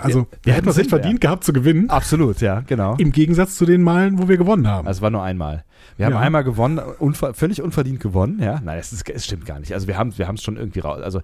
[0.03, 1.89] Also, Wir- wir, wir hätten es echt verdient gehabt zu gewinnen.
[1.91, 2.97] Absolut, ja, genau.
[2.97, 4.89] Im Gegensatz zu den Malen, wo wir gewonnen haben.
[4.89, 5.65] Also es war nur einmal.
[5.97, 6.19] Wir haben Ja.
[6.21, 8.61] einmal gewonnen, unver völlig unverdient gewonnen, ja.
[8.65, 9.73] Nein, ist, das stimmt gar nicht.
[9.75, 11.01] Also wir haben wir es schon irgendwie raus.
[11.03, 11.21] Also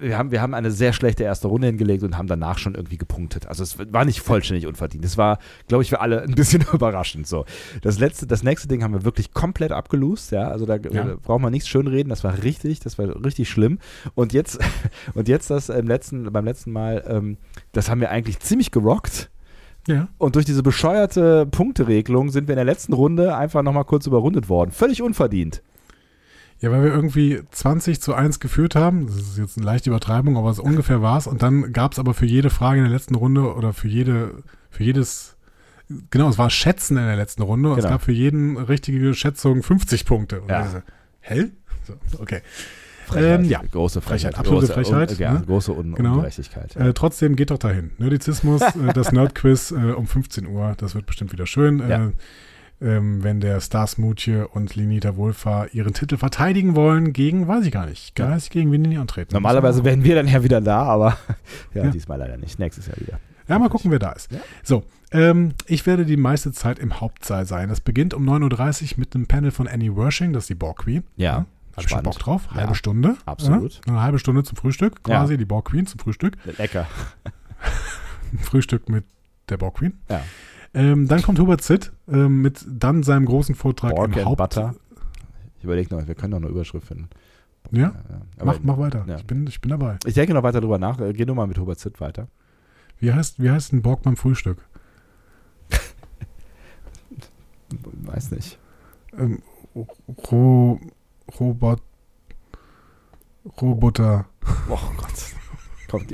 [0.00, 2.96] wir haben, wir haben eine sehr schlechte erste Runde hingelegt und haben danach schon irgendwie
[2.98, 3.46] gepunktet.
[3.46, 5.04] Also es war nicht vollständig unverdient.
[5.04, 7.26] Es war, glaube ich, für alle ein bisschen überraschend.
[7.26, 7.44] So.
[7.82, 10.48] Das letzte, das nächste Ding haben wir wirklich komplett abgelost, ja.
[10.48, 11.12] Also da Ja.
[11.12, 13.78] äh, braucht man nichts schönreden, das war richtig, das war richtig schlimm.
[14.14, 14.58] Und jetzt,
[15.14, 17.36] und jetzt das im letzten, beim letzten Mal, ähm,
[17.72, 19.30] das haben wir eigentlich ziemlich gerockt.
[19.86, 20.08] ja.
[20.18, 24.48] Und durch diese bescheuerte Punkteregelung sind wir in der letzten Runde einfach nochmal kurz überrundet
[24.48, 24.72] worden.
[24.72, 25.62] Völlig unverdient.
[26.60, 29.06] Ja, weil wir irgendwie 20 zu 1 geführt haben.
[29.06, 31.26] Das ist jetzt eine leichte Übertreibung, aber so ungefähr war es.
[31.26, 34.42] Und dann gab es aber für jede Frage in der letzten Runde oder für jede,
[34.70, 35.36] für jedes,
[36.10, 37.70] genau, es war Schätzen in der letzten Runde.
[37.70, 37.94] Und es Genau.
[37.94, 40.40] gab für jeden richtige Schätzung 50 Punkte.
[40.40, 40.64] Und Ja.
[40.64, 40.78] ich so,
[41.20, 41.44] Hä?
[41.84, 42.40] So, okay.
[43.14, 43.60] Ähm, ja.
[43.70, 44.34] Große Frechheit.
[44.34, 45.42] Frechheit, absolute große, Frechheit, Un, ja, ne?
[45.46, 46.14] große Un Genau.
[46.14, 46.74] Ungerechtigkeit.
[46.74, 47.92] Äh, trotzdem geht doch dahin.
[47.98, 50.74] Nerdizismus, äh, das Nerdquiz äh, um 15 Uhr.
[50.78, 51.88] Das wird bestimmt wieder schön.
[51.88, 52.10] Ja.
[52.80, 57.64] Äh, ähm, wenn der Stars Mutje und Linita Wohlfahr ihren Titel verteidigen wollen gegen, weiß
[57.64, 58.30] ich gar nicht, Ja.
[58.30, 59.32] weiß ich gegen wen die antreten.
[59.34, 61.16] Normalerweise wären wir dann ja wieder da, aber
[61.74, 61.90] ja, Ja.
[61.90, 62.58] diesmal leider nicht.
[62.58, 63.18] Nächstes Jahr wieder.
[63.48, 64.30] Ja, mal gucken, wer da ist.
[64.32, 64.38] Ja.
[64.62, 67.68] So, ähm, ich werde die meiste Zeit im Hauptsaal sein.
[67.68, 70.78] Das beginnt um 9.30 Uhr mit einem Panel von Annie Worshing, das ist die Borg
[70.78, 71.04] Queen.
[71.16, 71.46] Ja,
[71.76, 72.02] Hab ich schon.
[72.02, 72.42] Bock drauf.
[72.50, 72.56] Ja.
[72.56, 73.16] Halbe Stunde.
[73.24, 73.74] Absolut.
[73.86, 75.18] Ja, eine halbe Stunde zum Frühstück, Ja.
[75.20, 76.36] quasi, die Borg Queen zum Frühstück.
[76.58, 76.86] Lecker.
[78.42, 79.04] Frühstück mit
[79.48, 79.94] der Borg Queen.
[80.10, 80.22] Ja.
[80.76, 84.36] Ähm, dann kommt Hubert Zitt ähm, mit dann seinem großen Vortrag Borg im Haupt.
[84.36, 84.74] Butter.
[85.58, 87.08] Ich überlege noch, wir können doch eine Überschrift finden.
[87.72, 87.94] Ja, Ja,
[88.38, 89.04] aber mach, mach weiter.
[89.08, 89.16] ja.
[89.16, 89.98] Ich, bin, ich bin dabei.
[90.06, 91.00] Ich denke noch weiter drüber nach.
[91.00, 92.28] Äh, Geh nur mal mit Hubert Zitt weiter.
[93.00, 94.58] Wie heißt, wie heißt ein Borg beim Frühstück?
[98.04, 98.58] Weiß nicht.
[99.18, 99.42] Ähm,
[100.30, 100.78] Ro,
[101.40, 101.80] Robot,
[103.60, 104.26] Roboter.
[104.68, 105.12] Oh Gott.
[105.88, 106.12] Kommt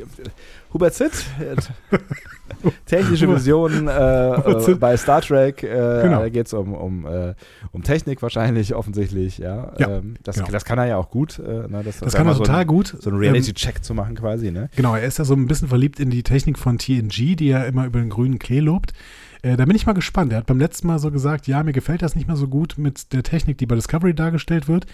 [0.73, 1.57] Hubert Zitt, äh,
[2.87, 5.63] technische Visionen äh, äh, bei Star Trek.
[5.63, 6.21] Äh, Genau.
[6.21, 7.35] Da geht es um, um, äh,
[7.73, 9.39] um Technik wahrscheinlich, offensichtlich.
[9.39, 10.49] Ja, Ja, ähm, das, genau.
[10.51, 11.39] das kann er ja auch gut.
[11.39, 12.97] Äh, ne, das Das kann er so total ein, gut.
[13.01, 14.51] So einen Reality-Check zu machen quasi.
[14.51, 14.69] Ne?
[14.77, 17.67] Genau, er ist ja so ein bisschen verliebt in die Technik von TNG, die er
[17.67, 18.93] immer über den grünen Klee lobt.
[19.43, 20.33] Äh, da bin ich mal gespannt.
[20.33, 22.75] Er hat beim letzten Mal so gesagt, ja, mir gefällt das nicht mehr so gut
[22.79, 24.87] mit der Technik, die bei Discovery dargestellt wird.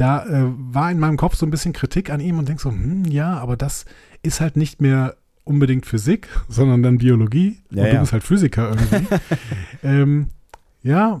[0.00, 2.70] Da äh, war in meinem Kopf so ein bisschen Kritik an ihm und denk so,
[2.70, 3.84] hm, ja, aber das
[4.22, 7.58] ist halt nicht mehr unbedingt Physik, sondern dann Biologie.
[7.70, 8.00] Ja, und du ja.
[8.00, 9.14] bist halt Physiker irgendwie.
[9.82, 10.28] ähm,
[10.82, 11.20] ja,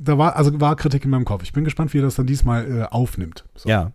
[0.00, 1.42] da war, also war Kritik in meinem Kopf.
[1.42, 3.44] Ich bin gespannt, wie er das dann diesmal äh, aufnimmt.
[3.56, 3.68] So.
[3.68, 3.92] Ja.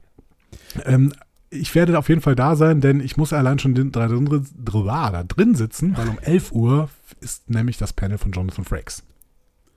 [0.86, 1.12] Ähm,
[1.50, 4.86] ich werde auf jeden Fall da sein, denn ich muss allein schon drin, drin, drin,
[4.86, 9.02] da drin sitzen, weil um 11 Uhr ist nämlich das Panel von Jonathan Frakes.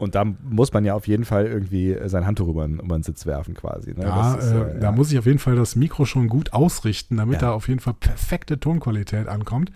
[0.03, 2.99] Und da muss man ja auf jeden Fall irgendwie äh, sein Handtuch über, den- über
[2.99, 3.95] den Sitz werfen quasi.
[3.95, 4.03] Ne?
[4.03, 4.93] Ja, Das ist, äh, da ja.
[4.93, 7.49] muss ich auf jeden Fall das Mikro schon gut ausrichten, damit Ja.
[7.49, 9.71] da auf jeden Fall perfekte Tonqualität ankommt.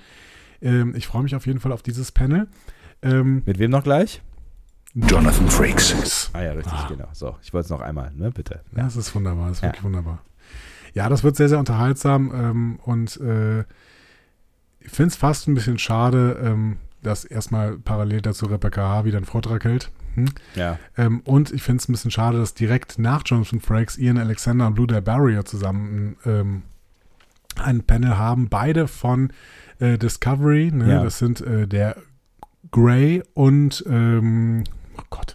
[0.61, 2.49] Ähm, ich freue mich auf jeden Fall auf dieses Panel.
[3.03, 4.21] Ähm, Mit wem noch gleich?
[4.95, 6.31] Jonathan Frakes.
[6.33, 6.87] Ah ja, richtig, Ah.
[6.89, 7.09] genau.
[7.13, 8.63] So, ich wollte es noch einmal, ne, bitte.
[8.75, 9.69] Ja, das ist wunderbar, das ist Ja.
[9.69, 10.23] wirklich wunderbar.
[10.95, 13.61] Ja, das wird sehr, sehr unterhaltsam ähm, und äh,
[14.81, 19.05] ich finde es fast ein bisschen schade, ähm, dass erstmal parallel dazu Rebecca H.
[19.05, 19.91] wieder einen Vortrag hält.
[20.17, 20.27] Hm?
[20.55, 20.79] Ja.
[20.97, 24.67] Ähm, und ich finde es ein bisschen schade, dass direkt nach Jonathan Frakes Ian Alexander
[24.67, 26.63] und Blue Dare Barrier zusammen ähm,
[27.57, 29.33] ein Panel haben, beide von
[29.79, 30.73] äh, Discovery.
[30.73, 30.91] Ne?
[30.91, 31.05] Ja.
[31.05, 31.97] Das sind äh, der
[32.71, 34.65] Grey und ähm,
[34.99, 35.35] oh Gott.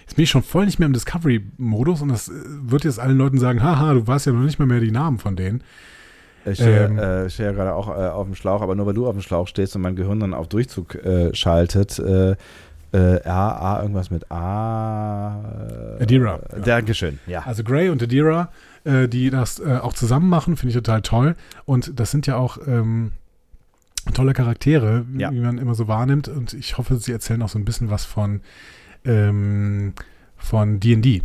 [0.00, 3.16] Jetzt bin ich schon voll nicht mehr im Discovery-Modus und das äh, wird jetzt allen
[3.16, 5.62] Leuten sagen, haha, du weißt ja noch nicht mal mehr die Namen von denen.
[6.46, 6.98] Ich stehe, Ähm.
[6.98, 9.12] äh, ich stehe ja gerade auch äh, auf dem Schlauch, aber nur weil du auf
[9.14, 11.98] dem Schlauch stehst und mein Gehirn dann auf Durchzug äh, schaltet,
[12.92, 15.96] äh, A, A, irgendwas mit A.
[15.98, 16.62] Äh, Adira, Äh, ja.
[16.64, 17.40] Dankeschön, ja.
[17.46, 18.50] Also Grey und Adira
[18.84, 21.36] äh, die das äh, auch zusammen machen, finde ich total toll.
[21.66, 23.12] Und das sind ja auch ähm,
[24.14, 25.30] tolle Charaktere, wie, Ja.
[25.32, 26.28] wie man immer so wahrnimmt.
[26.28, 28.40] Und ich hoffe, sie erzählen auch so ein bisschen was von
[29.04, 29.92] ähm,
[30.38, 31.22] von D&D.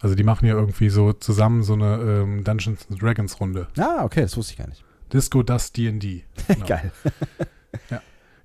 [0.00, 3.68] Also die machen ja irgendwie so zusammen so eine ähm, Dungeons and Dragons Runde.
[3.78, 4.82] Ah, okay, das wusste ich gar nicht.
[5.12, 6.24] Disco Das D&D.
[6.48, 6.66] Genau.
[6.66, 6.90] Geil.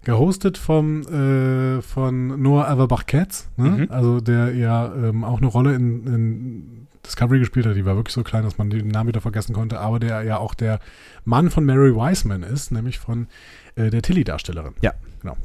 [0.06, 3.70] Gehostet vom, äh, von Noah Averbach-Katz, ne?
[3.70, 3.88] Mhm.
[3.90, 7.76] also der ja ähm, auch eine Rolle in, in Discovery gespielt hat.
[7.76, 10.38] Die war wirklich so klein, dass man den Namen wieder vergessen konnte, aber der ja
[10.38, 10.80] auch der
[11.24, 13.28] Mann von Mary Wiseman ist, nämlich von
[13.76, 14.76] äh, der Tilly-Darstellerin.
[14.82, 14.94] Ja.
[15.22, 15.38] Genau.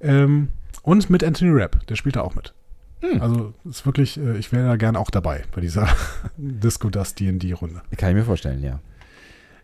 [0.00, 0.48] Ähm,
[0.82, 2.54] und mit Anthony Rapp, der spielt da auch mit.
[3.00, 3.20] Hm.
[3.20, 5.88] Also ist wirklich, äh, ich wäre da gern auch dabei bei dieser
[6.36, 7.82] Disco Das D&D-Runde.
[7.96, 8.80] Kann ich mir vorstellen, ja.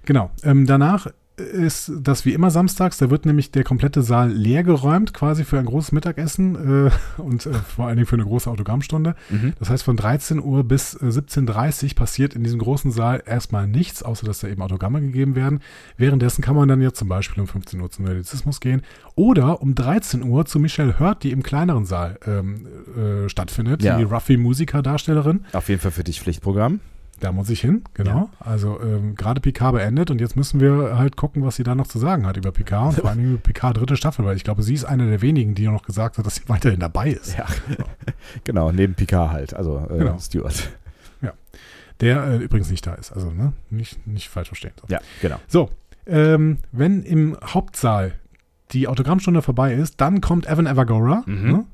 [0.04, 0.30] Genau.
[0.42, 1.06] Ähm, danach
[1.40, 2.98] ist das wie immer samstags.
[2.98, 7.46] Da wird nämlich der komplette Saal leer geräumt, quasi für ein großes Mittagessen äh, und
[7.46, 9.14] äh, vor allen Dingen für eine große Autogrammstunde.
[9.30, 9.52] Mhm.
[9.58, 13.66] Das heißt, von 13 Uhr bis äh, 17.30 Uhr passiert in diesem großen Saal erstmal
[13.66, 15.60] nichts, außer dass da eben Autogramme gegeben werden.
[15.96, 18.82] Währenddessen kann man dann jetzt zum Beispiel um 15 Uhr zum Nerdizismus gehen
[19.14, 22.66] oder um 13 Uhr zu Michelle Hurt, die im kleineren Saal ähm,
[22.96, 23.96] äh, stattfindet, Ja.
[23.98, 25.44] die Ruffy-Musiker-Darstellerin.
[25.52, 26.80] Auf jeden Fall für dich Pflichtprogramm.
[27.20, 28.30] Da muss ich hin, genau.
[28.40, 31.86] Also ähm, gerade Picard beendet und jetzt müssen wir halt gucken, was sie da noch
[31.86, 34.62] zu sagen hat über Picard und vor allem über Picard dritte Staffel, weil ich glaube,
[34.62, 37.36] sie ist eine der wenigen, die noch gesagt hat, dass sie weiterhin dabei ist.
[37.36, 37.44] Ja.
[38.44, 40.18] genau, neben Picard halt, also äh, Genau.
[40.18, 40.70] Stuart.
[42.00, 44.72] Der äh, übrigens nicht da ist, also ne, nicht, nicht falsch verstehen.
[44.80, 45.36] So, Ja, genau.
[45.48, 45.68] so
[46.06, 48.12] ähm, wenn im Hauptsaal
[48.72, 51.50] die Autogrammstunde vorbei ist, dann kommt Evan Evagora, Mhm.
[51.50, 51.64] ne,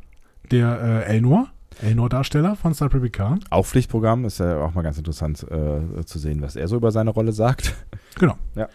[0.50, 1.46] der äh, Elnor,
[1.82, 3.40] Elnor-Darsteller von Star Trek Picard.
[3.50, 6.90] Auch Pflichtprogramm ist ja auch mal ganz interessant äh, zu sehen, was er so über
[6.90, 7.74] seine Rolle sagt.
[8.18, 8.36] Genau.
[8.54, 8.68] Ja.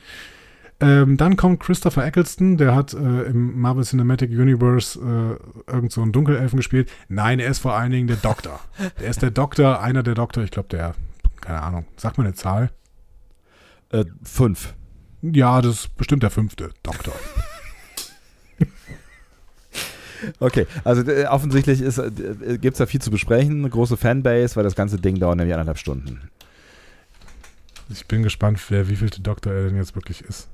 [0.81, 6.01] Ähm, dann kommt Christopher Eccleston, der hat äh, im Marvel Cinematic Universe äh, irgend so
[6.01, 6.91] einen Dunkelelfen gespielt.
[7.07, 8.59] Nein, er ist vor allen Dingen der Doktor.
[8.99, 10.95] Der ist der Doktor, einer der Doktor, ich glaube der,
[11.39, 12.71] keine Ahnung, sag mal eine Zahl.
[13.89, 14.73] Äh, fünf.
[15.21, 17.13] Ja, das ist bestimmt der fünfte Doktor.
[20.39, 23.59] Okay, also äh, offensichtlich äh, gibt es da viel zu besprechen.
[23.59, 26.21] Eine große Fanbase, weil das ganze Ding dauert nämlich anderthalb Stunden.
[27.89, 30.47] Ich bin gespannt, wer wievielte Doktor er denn jetzt wirklich ist.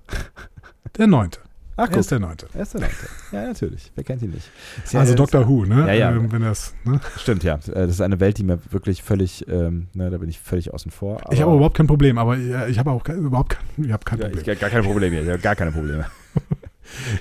[0.98, 1.40] Der neunte.
[1.80, 2.48] Ach, er ist der neunte.
[2.56, 2.96] Er ist der Neunte.
[3.32, 3.92] Ja, natürlich.
[3.94, 4.50] Wer kennt ihn nicht?
[4.92, 5.82] Ja- Also Doctor Who, ne?
[5.86, 6.12] Ja, ja.
[6.12, 7.00] Ähm, wenn das, ne?
[7.18, 7.54] Stimmt, ja.
[7.56, 10.74] Äh, Das ist eine Welt, die mir wirklich völlig, ähm, ne, da bin ich völlig
[10.74, 11.22] außen vor.
[11.30, 14.04] ich habe überhaupt kein Problem, aber äh, ich habe auch ke- überhaupt kein, ich habe
[14.04, 14.52] kein ja, Problem.
[14.54, 15.22] ich, gar keine Probleme.
[15.22, 16.06] Ich habe gar keine Probleme.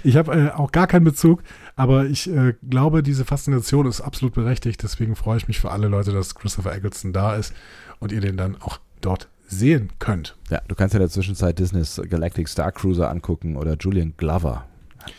[0.04, 1.42] Ich habe äh, auch gar keinen Bezug,
[1.76, 4.82] aber ich äh, glaube, diese Faszination ist absolut berechtigt.
[4.82, 7.54] Deswegen freue ich mich für alle Leute, dass Christopher Eccleston da ist
[8.00, 10.36] und ihr den dann auch dort sehen könnt.
[10.50, 14.66] Ja, du kannst ja in der Zwischenzeit Disney's Galactic Star Cruiser angucken oder Julian Glover.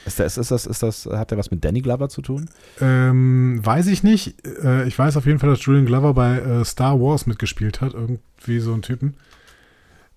[0.05, 2.49] Ist das, ist das, ist das, hat der was mit Danny Glover zu tun?
[2.81, 4.35] Ähm, weiß ich nicht.
[4.45, 7.93] Äh, ich weiß auf jeden Fall, dass Julian Glover bei äh, Star Wars mitgespielt hat.
[7.93, 9.15] Irgendwie so ein Typen.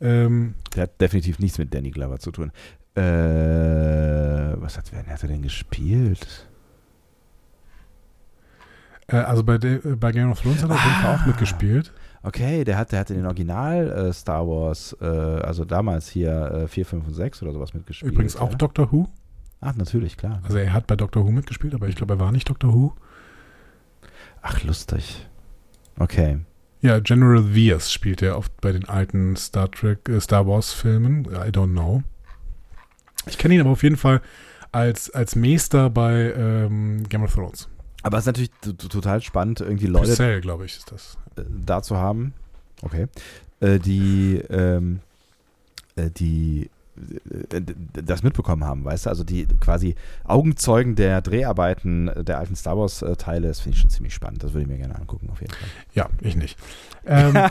[0.01, 2.51] Ähm, Der hat definitiv nichts mit Danny Glover zu tun.
[2.95, 3.03] Äh,
[4.61, 6.47] was hat, wer hat er denn gespielt?
[9.09, 11.21] äh, also bei, de, äh, bei Game of Thrones hat er auf jeden Fall auch
[11.23, 11.27] Ah.
[11.27, 11.93] mitgespielt.
[12.23, 16.51] Okay, der hat, der hat in den Original äh, Star Wars, äh, also damals hier
[16.65, 18.13] äh, 4, 5 und 6 oder sowas mitgespielt.
[18.13, 18.57] Übrigens auch ja?
[18.57, 19.09] Doctor Who.
[19.63, 20.41] Ach, natürlich, klar.
[20.45, 22.93] Also er hat bei Doctor Who mitgespielt, aber ich glaube, er war nicht Doctor Who.
[24.43, 25.27] Ach, lustig.
[25.99, 26.39] Okay.
[26.83, 31.25] Ja, General Veers spielt er oft bei den alten Star Trek, äh, Star Wars Filmen.
[31.27, 32.03] I don't know.
[33.27, 34.21] Ich kenne ihn aber auf jeden Fall
[34.73, 37.69] als, als Meister bei ähm, Game of Thrones.
[38.03, 38.51] Aber es ist natürlich
[38.89, 41.19] total spannend, irgendwie Leute Purcell, glaube ich, ist das.
[41.37, 42.33] äh, da zu haben,
[42.83, 43.09] okay,
[43.61, 45.01] äh, die, ähm,
[45.97, 46.71] äh, die
[47.51, 47.61] äh,
[47.93, 53.05] das mitbekommen haben, weißt du, also die quasi Augenzeugen der Dreharbeiten der alten Star Wars
[53.19, 55.53] Teile, das finde ich schon ziemlich spannend, das würde ich mir gerne angucken, auf jeden
[55.53, 55.69] Fall.
[55.95, 56.59] Ja, ich nicht.
[57.07, 57.35] Ähm,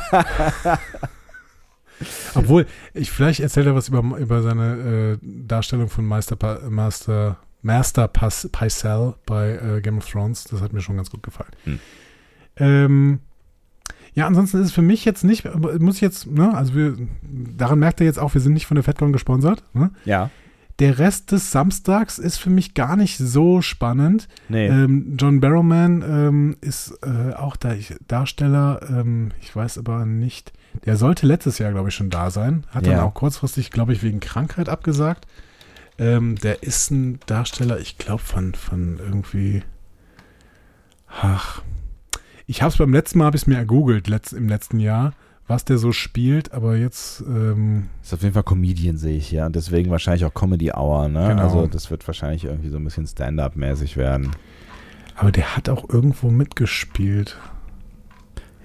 [2.36, 7.38] obwohl, ich vielleicht erzählt er was über, über seine äh, Darstellung von Meister, pa Master,
[7.62, 10.46] Master Pas Pycelle bei äh, Game of Thrones.
[10.46, 11.52] Das hat mir schon ganz gut gefallen.
[11.66, 11.80] Hm.
[12.58, 13.20] Ähm,
[14.14, 15.46] ja, ansonsten ist es für mich jetzt nicht,
[15.80, 18.76] muss ich jetzt, ne, also wir, daran merkt ihr jetzt auch, wir sind nicht von
[18.76, 19.64] der FedCon gesponsert.
[19.74, 19.92] Ne?
[20.04, 20.30] Ja,
[20.80, 24.28] Der Rest des Samstags ist für mich gar nicht so spannend.
[24.50, 30.06] nee, Ähm, John Barrowman ähm, ist äh, auch da ich, Darsteller, ähm, ich weiß aber
[30.06, 30.54] nicht.
[30.86, 32.64] Der sollte letztes Jahr, glaube ich, schon da sein.
[32.70, 33.04] Hat dann Ja.
[33.04, 35.28] auch kurzfristig, glaube ich, wegen Krankheit abgesagt.
[35.98, 39.64] Ähm, der ist ein Darsteller, ich glaube, von, von irgendwie.
[41.22, 41.62] Ach.
[42.48, 45.14] Ich habe es beim letzten Mal, habe ich es mir ergoogelt, letzt, im letzten Jahr,
[45.48, 47.22] was der so spielt, aber jetzt.
[47.22, 51.10] Ähm, ist auf jeden Fall Comedian, sehe ich hier, und deswegen wahrscheinlich auch Comedy Hour,
[51.10, 51.44] ne, Genau.
[51.44, 54.32] also das wird wahrscheinlich irgendwie so ein bisschen Stand-Up-mäßig werden.
[55.16, 57.38] aber der hat auch irgendwo mitgespielt.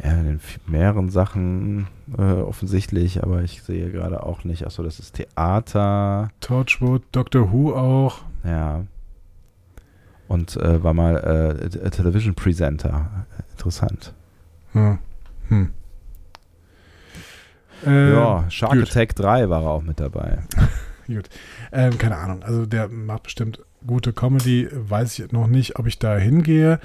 [0.03, 1.87] Ja, in mehreren Sachen
[2.19, 4.67] äh, offensichtlich, aber ich sehe gerade auch nicht.
[4.67, 6.31] Achso, das ist Theater.
[6.41, 8.23] Torchwood, Doctor Who auch.
[8.45, 8.85] Ja.
[10.27, 13.27] Und äh, war mal äh, T- Television Presenter.
[13.53, 14.15] Interessant.
[14.75, 14.99] Ja.
[15.49, 15.71] Hm.
[17.87, 18.83] Äh, ja, Shark gut.
[18.83, 20.39] Attack 3 war er auch mit dabei.
[21.07, 21.29] Gut.
[21.71, 22.43] Ähm, keine Ahnung.
[22.43, 24.69] Also der macht bestimmt gute Comedy.
[24.73, 26.81] Weiß ich noch nicht, ob ich da hingehe.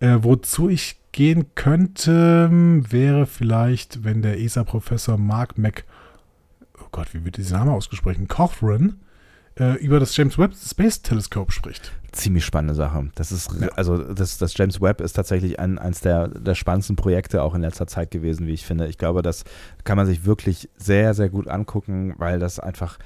[0.00, 5.84] Äh, wozu ich gehen könnte, wäre vielleicht, wenn der ESA-Professor Mark Mac,
[6.80, 8.26] oh Gott, wie wird dieser Name ausgesprochen?
[8.26, 8.96] Cochran,
[9.56, 11.92] äh, über das James Webb Space Telescope spricht.
[12.10, 13.10] Ziemlich spannende Sache.
[13.14, 13.68] Das ist, Ja.
[13.76, 17.60] also das, das James Webb ist tatsächlich ein, eins der, der spannendsten Projekte auch in
[17.60, 18.88] letzter Zeit gewesen, wie ich finde.
[18.88, 19.44] Ich glaube, das
[19.84, 22.98] kann man sich wirklich sehr, sehr gut angucken, weil das einfach,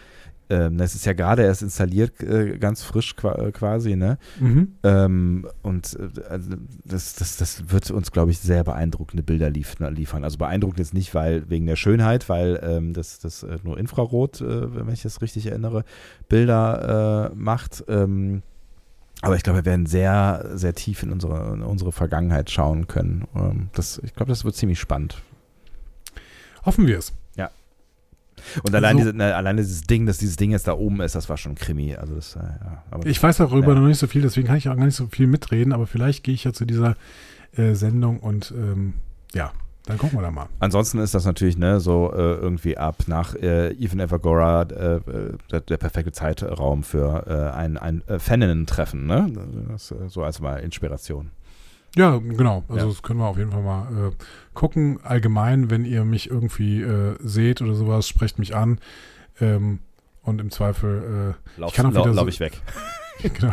[0.50, 4.18] ähm, das ist ja gerade erst installiert, äh, ganz frisch qua äh, quasi, ne?
[4.40, 4.74] Mhm.
[4.82, 6.50] Ähm, und äh, also
[6.84, 10.24] das, das, das wird uns, glaube ich, sehr beeindruckende Bilder lief liefern.
[10.24, 14.40] Also beeindruckend jetzt nicht, weil wegen der Schönheit, weil ähm, das, das äh, nur Infrarot,
[14.40, 15.84] äh, wenn ich das richtig erinnere,
[16.28, 17.84] Bilder äh, macht.
[17.88, 18.42] Ähm,
[19.20, 23.26] aber ich glaube, wir werden sehr, sehr tief in unsere, in unsere Vergangenheit schauen können.
[23.34, 25.20] Ähm, das, ich glaube, das wird ziemlich spannend.
[26.64, 27.12] Hoffen wir es.
[28.62, 29.12] Und allein, So.
[29.12, 31.94] diese, allein dieses Ding, dass dieses Ding jetzt da oben ist, das war schon Krimi.
[31.94, 33.80] Also das, äh, ja, Ich weiß darüber Ja.
[33.80, 36.24] noch nicht so viel, deswegen kann ich auch gar nicht so viel mitreden, aber vielleicht
[36.24, 36.96] gehe ich ja zu dieser
[37.56, 38.94] äh, Sendung und ähm,
[39.34, 39.52] ja,
[39.86, 40.46] dann gucken wir da mal.
[40.58, 45.00] Ansonsten ist das natürlich ne, so äh, irgendwie ab nach äh, Even Evagora äh, äh,
[45.50, 49.06] der, der perfekte Zeitraum für äh, ein, ein Faninnen-Treffen.
[49.06, 49.32] Ne?
[49.70, 51.30] Das, so als mal Inspiration.
[51.98, 52.62] Ja, genau.
[52.68, 52.92] Also Ja.
[52.92, 54.12] das können wir auf jeden Fall mal äh,
[54.54, 55.00] gucken.
[55.02, 58.78] Allgemein, wenn ihr mich irgendwie äh, seht oder sowas, sprecht mich an.
[59.40, 59.80] Ähm,
[60.22, 62.60] und im Zweifel, Lauf, Ich kann auch wieder lauf so- ich weg.
[63.22, 63.52] äh, genau.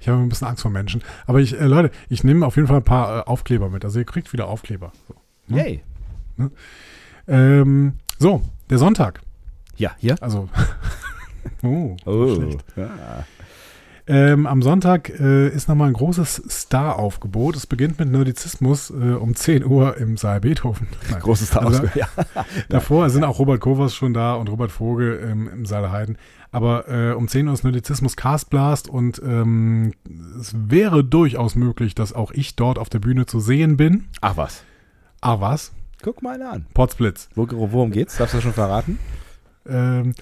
[0.00, 1.02] Ich habe ein bisschen Angst vor Menschen.
[1.26, 3.84] Aber ich, äh, Leute, ich nehme auf jeden Fall ein paar äh, Aufkleber mit.
[3.84, 4.92] Also ihr kriegt wieder Aufkleber.
[5.08, 5.14] So,
[5.48, 5.56] Hm?
[5.58, 5.82] Yay.
[7.28, 9.20] ähm, so der Sonntag.
[9.76, 10.16] Ja, hier.
[10.22, 10.48] Also,
[11.62, 12.34] oh, Oh.
[12.34, 12.64] schlecht.
[12.76, 13.24] Ja.
[14.08, 17.56] Ähm, am Sonntag äh, ist nochmal ein großes Star-Aufgebot.
[17.56, 20.86] Es beginnt mit Nerdizismus äh, um 10 Uhr im Saal Beethoven.
[21.10, 21.20] Nein.
[21.22, 22.06] Großes Star Also- ja.
[22.68, 26.18] Davor sind auch Robert Kovers schon da und Robert Vogel ähm, im Saal Heiden.
[26.52, 29.92] Aber äh, um 10 Uhr ist Nerdizismus Castblast und ähm,
[30.40, 34.06] es wäre durchaus möglich, dass auch ich dort auf der Bühne zu sehen bin.
[34.20, 34.62] Ach was.
[35.20, 35.72] Ah, was?
[36.02, 36.66] Guck mal an.
[36.74, 37.28] Potsblitz.
[37.34, 38.16] Wo, worum geht's?
[38.18, 39.00] Darfst du das schon verraten?
[39.68, 40.14] Ähm,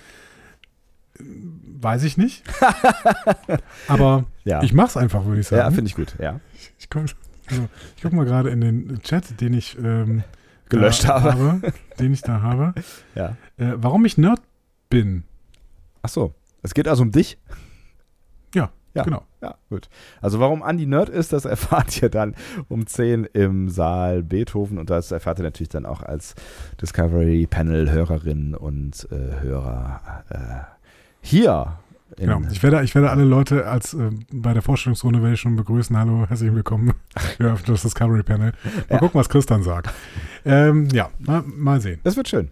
[1.80, 2.44] weiß ich nicht.
[3.88, 4.62] Aber Ja.
[4.62, 5.60] ich mach's einfach, würde ich sagen.
[5.60, 6.14] ja, finde ich gut.
[6.18, 6.40] Ja.
[6.78, 7.06] Ich gucke
[7.46, 10.22] also, ich guck mal gerade in den Chat, den ich ähm,
[10.70, 11.60] Gelöscht da habe.
[11.98, 12.72] Den ich da habe.
[13.14, 13.36] Ja.
[13.58, 14.40] Äh, warum ich Nerd
[14.88, 15.22] bin.
[16.02, 16.34] Ach so.
[16.62, 17.38] Es geht also um dich?
[18.54, 19.02] Ja, Ja.
[19.04, 19.22] genau.
[19.42, 19.88] Ja, gut.
[20.22, 22.34] Also warum Andi Nerd ist, das erfahrt ihr dann
[22.68, 26.34] um 10 im Saal Beethoven und das erfahrt ihr natürlich dann auch als
[26.80, 30.73] Discovery Panel Hörerinnen und äh, Hörer äh,
[31.24, 31.78] hier.
[32.16, 32.40] Genau.
[32.52, 35.96] Ich werde, ich werde alle Leute als äh, bei der Vorstellungsrunde werde ich schon begrüßen.
[35.98, 36.92] Hallo, herzlich willkommen.
[37.38, 38.52] Wir öffnen das Discovery Panel.
[38.64, 38.98] Mal Ja.
[38.98, 39.90] gucken, was Chris dann sagt.
[40.44, 42.00] Ähm, ja, mal, mal sehen.
[42.04, 42.50] Das wird schön.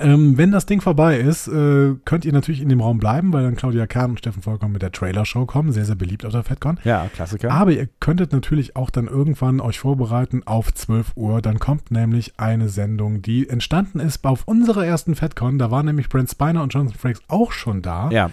[0.00, 3.44] Ähm, wenn das Ding vorbei ist, äh, könnt ihr natürlich in dem Raum bleiben, weil
[3.44, 5.72] dann Claudia Kahn und Steffen Vollkommen mit der Trailer-Show kommen.
[5.72, 6.78] Sehr, sehr beliebt auf der FedCon.
[6.84, 7.50] Ja, Klassiker.
[7.50, 11.40] Aber ihr könntet natürlich auch dann irgendwann euch vorbereiten auf 12 Uhr.
[11.42, 15.58] Dann kommt nämlich eine Sendung, die entstanden ist auf unserer ersten FedCon.
[15.58, 18.10] Da waren nämlich Brent Spiner und Jonathan Frakes auch schon da.
[18.10, 18.30] ja,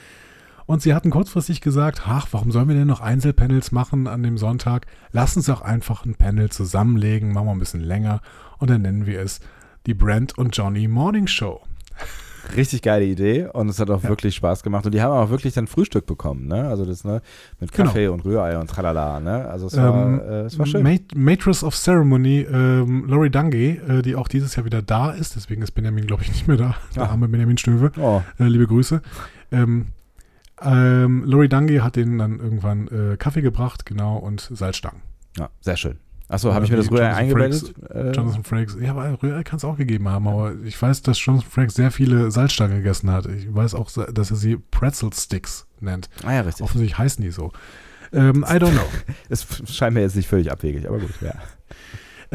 [0.67, 4.37] Und sie hatten kurzfristig gesagt, ach, warum sollen wir denn noch Einzelpanels machen an dem
[4.37, 4.87] Sonntag?
[5.11, 8.21] Lass uns doch einfach ein Panel zusammenlegen, machen wir ein bisschen länger.
[8.57, 9.41] Und dann nennen wir es
[9.85, 11.61] die Brent und Johnny Morning Show.
[12.55, 14.09] richtig geile Idee und es hat auch Ja.
[14.09, 16.67] wirklich Spaß gemacht und die haben auch wirklich dann Frühstück bekommen, ne?
[16.67, 17.23] Also das, ne,
[17.59, 17.87] mit Genau.
[17.89, 19.47] Kaffee und Rührei und tralala, ne?
[19.47, 20.83] Also es war, Ähm, äh, es war schön.
[20.83, 25.35] Ma Matrix of Ceremony, ähm, Lori Dungy, äh, die auch dieses Jahr wieder da ist,
[25.35, 26.75] deswegen ist Benjamin, glaube ich, nicht mehr da.
[26.95, 27.13] Der Ah.
[27.13, 27.91] arme Benjamin Stöwe.
[27.99, 29.01] Oh, Äh, liebe Grüße.
[29.51, 29.87] Ähm,
[30.61, 35.01] ähm, Lori Dungy hat denen dann irgendwann äh, Kaffee gebracht, genau, und Salzstangen.
[35.37, 35.97] ja, sehr schön.
[36.27, 37.75] Achso, habe ich mir das Rührei eingebettet?
[37.87, 41.23] Äh, Jonathan Frakes, ja, aber Rührei kann es auch gegeben haben, aber ich weiß, dass
[41.23, 43.27] Jonathan Frakes sehr viele Salzstangen gegessen hat.
[43.27, 46.09] Ich weiß auch, dass er sie Pretzel Sticks nennt.
[46.23, 46.63] ah ja, richtig.
[46.63, 47.51] Offensichtlich heißen die so.
[48.11, 48.87] Ähm, I don't know.
[49.29, 51.33] Es scheint mir jetzt nicht völlig abwegig, aber gut, ja.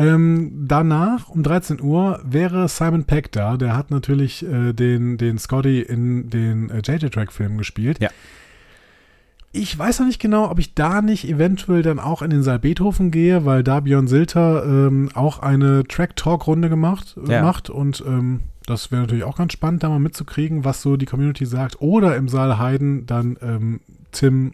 [0.01, 3.57] Ähm, danach um 13 Uhr wäre Simon Peck da.
[3.57, 7.98] Der hat natürlich äh, den, den Scotty in den äh, JJ-Track-Filmen gespielt.
[8.01, 8.11] Ja.
[9.53, 12.61] Ich weiß noch nicht genau, ob ich da nicht eventuell dann auch in den Saal
[12.61, 17.42] Beethoven gehe, weil da Björn Silter ähm, auch eine Track-Talk-Runde gemacht äh, Ja.
[17.42, 21.07] macht und ähm, das wäre natürlich auch ganz spannend, da mal mitzukriegen, was so die
[21.07, 21.80] Community sagt.
[21.80, 23.80] Oder im Saal Heiden dann ähm,
[24.12, 24.53] Tim,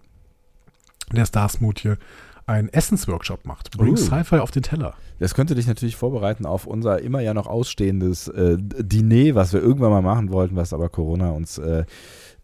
[1.13, 1.99] der Starsmut hier,
[2.47, 3.77] einen Essensworkshop macht.
[3.77, 3.97] Bring Uh.
[3.97, 4.95] Sci-Fi auf den Teller.
[5.19, 9.61] Das könnte dich natürlich vorbereiten auf unser immer ja noch ausstehendes äh, Diner, was wir
[9.61, 11.85] irgendwann mal machen wollten, was aber Corona uns äh,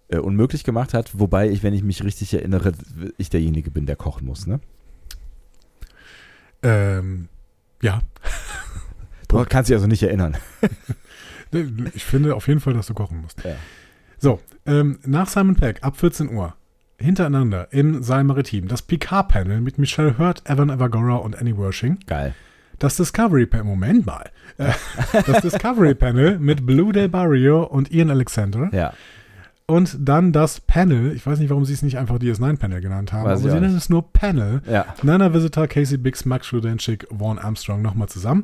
[0.09, 1.19] äh, unmöglich gemacht hat.
[1.19, 2.73] Wobei ich, wenn ich mich richtig erinnere,
[3.19, 4.61] ich derjenige bin, der kochen muss, ne?
[6.63, 7.29] Ähm,
[7.83, 8.01] ja.
[9.29, 10.37] Du kannst dich also nicht erinnern.
[11.95, 13.45] Ich finde auf jeden Fall, dass du kochen musst.
[13.45, 13.57] Ja.
[14.19, 16.55] So, ähm, nach Simon Peck ab 14 Uhr
[16.97, 21.99] hintereinander im Saal Maritim das Picard-Panel mit Michelle Hurt, Evan Evagora und Annie Wershing.
[22.07, 22.35] Geil.
[22.83, 24.29] Das Discovery Panel, Moment mal.
[24.59, 24.73] Äh,
[25.25, 28.71] das Discovery Panel mit Blue Del Barrio und Ian Alexander.
[28.73, 28.93] Ja.
[29.67, 33.27] Und dann das Panel, ich weiß nicht, warum sie es nicht einfach DS9-Panel genannt haben,
[33.27, 34.63] Weiß aber sie nennen es nur Panel.
[34.69, 34.87] Ja.
[35.05, 38.43] Nana Visitor, Casey Biggs, Max Rudenschik, Vaughn Armstrong nochmal zusammen.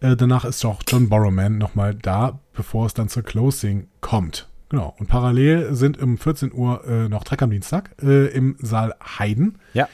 [0.00, 4.48] Äh, danach ist auch John Borrowman nochmal da, bevor es dann zur Closing kommt.
[4.70, 4.94] Genau.
[4.98, 9.58] Und parallel sind um 14 Uhr äh, noch Treck am Dienstag äh, im Saal Heiden.
[9.74, 9.88] Ja.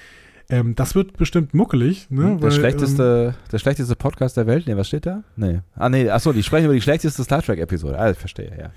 [0.51, 2.11] Ähm, das wird bestimmt muckelig.
[2.11, 2.37] Ne?
[2.37, 4.67] Der weil, schlechteste, der schlechteste Podcast der Welt?
[4.67, 5.23] Nee, was steht da?
[5.37, 5.61] Nee.
[5.77, 7.99] Ah, nee, achso, die sprechen über die schlechteste Star Trek-Episode.
[7.99, 8.71] Ah, ich verstehe, ja.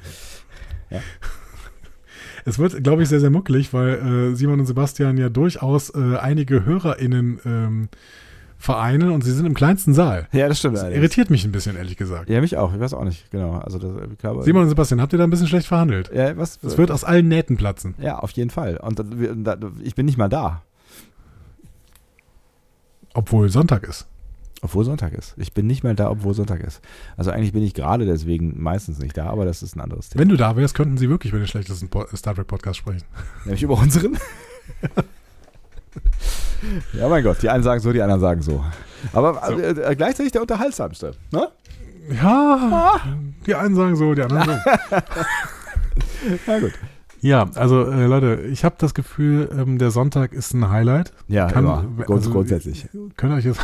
[0.92, 1.02] Ähm,
[2.46, 6.18] es wird, glaube ich, sehr, sehr muckelig, weil äh, Simon und Sebastian ja durchaus äh,
[6.18, 7.90] einige HörerInnen ähm,
[8.64, 10.28] vereinen und sie sind im kleinsten Saal.
[10.32, 10.76] Ja, das stimmt.
[10.76, 11.02] Das allerdings.
[11.02, 12.30] irritiert mich ein bisschen, ehrlich gesagt.
[12.30, 12.74] Ja, mich auch.
[12.74, 13.58] Ich weiß auch nicht, genau.
[13.58, 14.44] Also, das, glaube.
[14.44, 16.12] Simon und Sebastian, habt ihr da ein bisschen schlecht verhandelt?
[16.14, 16.60] ja, was?
[16.64, 17.96] Es wird aus allen Nähten platzen.
[18.00, 18.78] ja, auf jeden Fall.
[18.78, 19.04] Und
[19.44, 20.62] da, ich bin nicht mal da,
[23.14, 24.08] Obwohl Sonntag ist.
[24.62, 25.34] obwohl Sonntag ist.
[25.38, 26.82] Ich bin nicht mal da, obwohl Sonntag ist.
[27.18, 30.22] Also eigentlich bin ich gerade deswegen meistens nicht da, aber das ist ein anderes Thema.
[30.22, 33.04] Wenn du da wärst, könnten sie wirklich über den schlechtesten Star Trek Podcast sprechen.
[33.46, 34.18] Nämlich über unseren.
[36.94, 37.42] ja, mein Gott.
[37.42, 38.64] Die einen sagen so, die anderen sagen so.
[39.12, 39.60] Aber So.
[39.60, 41.14] äh, äh, gleichzeitig der unterhaltsamste.
[41.32, 41.50] Ne?
[42.22, 43.00] Ja,
[43.46, 44.46] die einen sagen so, die anderen
[44.90, 45.02] so.
[46.52, 46.74] Ja, gut.
[47.24, 51.12] Ja, also äh, Leute, ich habe das Gefühl, ähm, der Sonntag ist ein Highlight.
[51.28, 51.86] Ja, Kann- immer.
[52.08, 52.88] Also- grundsätzlich.
[53.18, 53.62] Könnt ihr euch jetzt,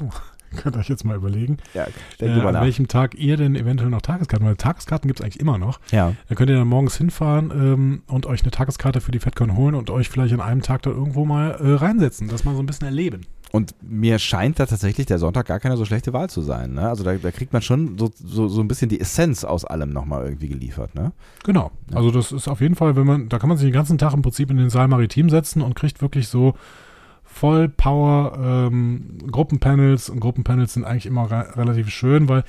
[0.62, 1.86] könnt euch jetzt mal überlegen, Ja,
[2.20, 5.56] äh, an welchem Tag ihr denn eventuell noch Tageskarten, weil Tageskarten gibt es eigentlich immer
[5.58, 5.80] noch.
[5.90, 6.12] Ja.
[6.28, 9.74] Da könnt ihr dann morgens hinfahren ähm, und euch eine Tageskarte für die FedCon holen
[9.74, 12.66] und euch vielleicht an einem Tag da irgendwo mal äh, reinsetzen, das mal so ein
[12.66, 13.22] bisschen erleben.
[13.52, 16.72] Und mir scheint da tatsächlich der Sonntag gar keine so schlechte Wahl zu sein.
[16.72, 16.88] Ne?
[16.88, 19.90] Also da, da kriegt man schon so, so, so ein bisschen die Essenz aus allem
[19.90, 20.94] nochmal irgendwie geliefert.
[20.94, 21.12] Ne?
[21.44, 21.70] Genau.
[21.90, 21.98] Ja.
[21.98, 24.14] Also das ist auf jeden Fall, wenn man, da kann man sich den ganzen Tag
[24.14, 26.54] im Prinzip in den Saal Maritim setzen und kriegt wirklich so
[27.24, 32.44] voll Power ähm, Gruppenpanels und Gruppenpanels sind eigentlich immer re relativ schön, weil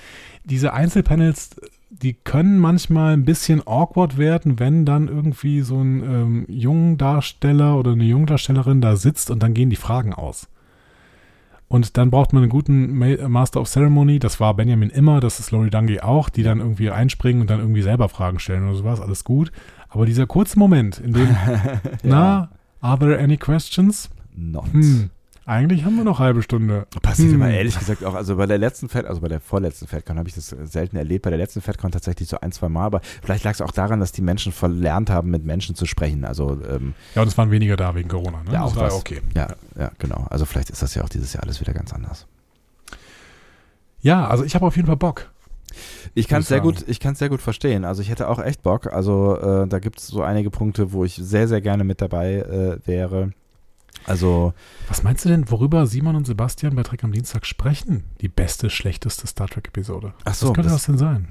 [0.45, 1.51] diese Einzelpanels,
[1.89, 7.91] die können manchmal ein bisschen awkward werden, wenn dann irgendwie so ein ähm, Jungdarsteller oder
[7.91, 10.47] eine Jungdarstellerin da sitzt und dann gehen die Fragen aus.
[11.67, 15.39] Und dann braucht man einen guten Ma Master of Ceremony, das war Benjamin immer, das
[15.39, 18.75] ist Lori Dungy auch, die dann irgendwie einspringen und dann irgendwie selber Fragen stellen oder
[18.75, 19.51] sowas, alles gut.
[19.89, 21.35] Aber dieser kurze Moment, in dem,
[22.03, 22.49] na,
[22.79, 24.09] are there any questions?
[24.35, 24.71] Not.
[24.71, 25.09] Hm,
[25.45, 26.87] eigentlich haben wir noch halbe Stunde.
[27.01, 27.35] Passiert Hm.
[27.35, 30.29] immer ehrlich gesagt auch, also bei der letzten Fed, also bei der vorletzten FedCon habe
[30.29, 33.43] ich das selten erlebt, bei der letzten FedCon tatsächlich so ein, zwei Mal, aber vielleicht
[33.43, 36.23] lag es auch daran, dass die Menschen verlernt haben, mit Menschen zu sprechen.
[36.25, 38.53] Also ähm, Ja, und es waren weniger da wegen Corona, ne?
[38.53, 38.93] Ja, das auch war das.
[38.93, 39.21] ja okay.
[39.35, 40.25] ja, ja, genau.
[40.29, 42.25] Also vielleicht ist das ja auch dieses Jahr alles wieder ganz anders.
[44.01, 45.29] Ja, also ich habe auf jeden Fall Bock.
[46.13, 47.83] Ich kann es sehr gut, ich kann sehr gut verstehen.
[47.85, 48.91] Also ich hätte auch echt Bock.
[48.93, 52.33] Also äh, da gibt es so einige Punkte, wo ich sehr, sehr gerne mit dabei
[52.35, 53.31] äh, wäre.
[54.05, 54.53] Also
[54.87, 58.03] Was meinst du denn, worüber Simon und Sebastian bei Trek am Dienstag sprechen?
[58.21, 60.13] Die beste, schlechteste Star Trek-Episode.
[60.25, 61.27] Ach so, Was könnte das- das, denn sein?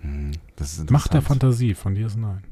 [0.00, 1.22] hm, das ist Macht der.
[1.22, 2.42] Fantasie von dir ist nein.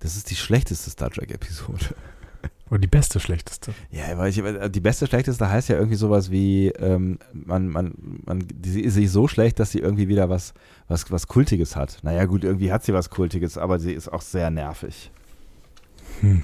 [0.00, 1.84] Das ist die schlechteste Star Trek Episode.
[2.70, 3.72] Oder die beste, schlechteste.
[3.90, 7.94] Ja, weil ich, äh, die beste schlechteste heißt ja irgendwie sowas wie ähm, man man
[8.26, 10.52] man sie ist so schlecht, dass sie irgendwie wieder was
[10.86, 11.98] was was kultiges hat.
[12.02, 15.10] Naja, gut, irgendwie hat sie was kultiges, aber sie ist auch sehr nervig.
[16.20, 16.42] Hm.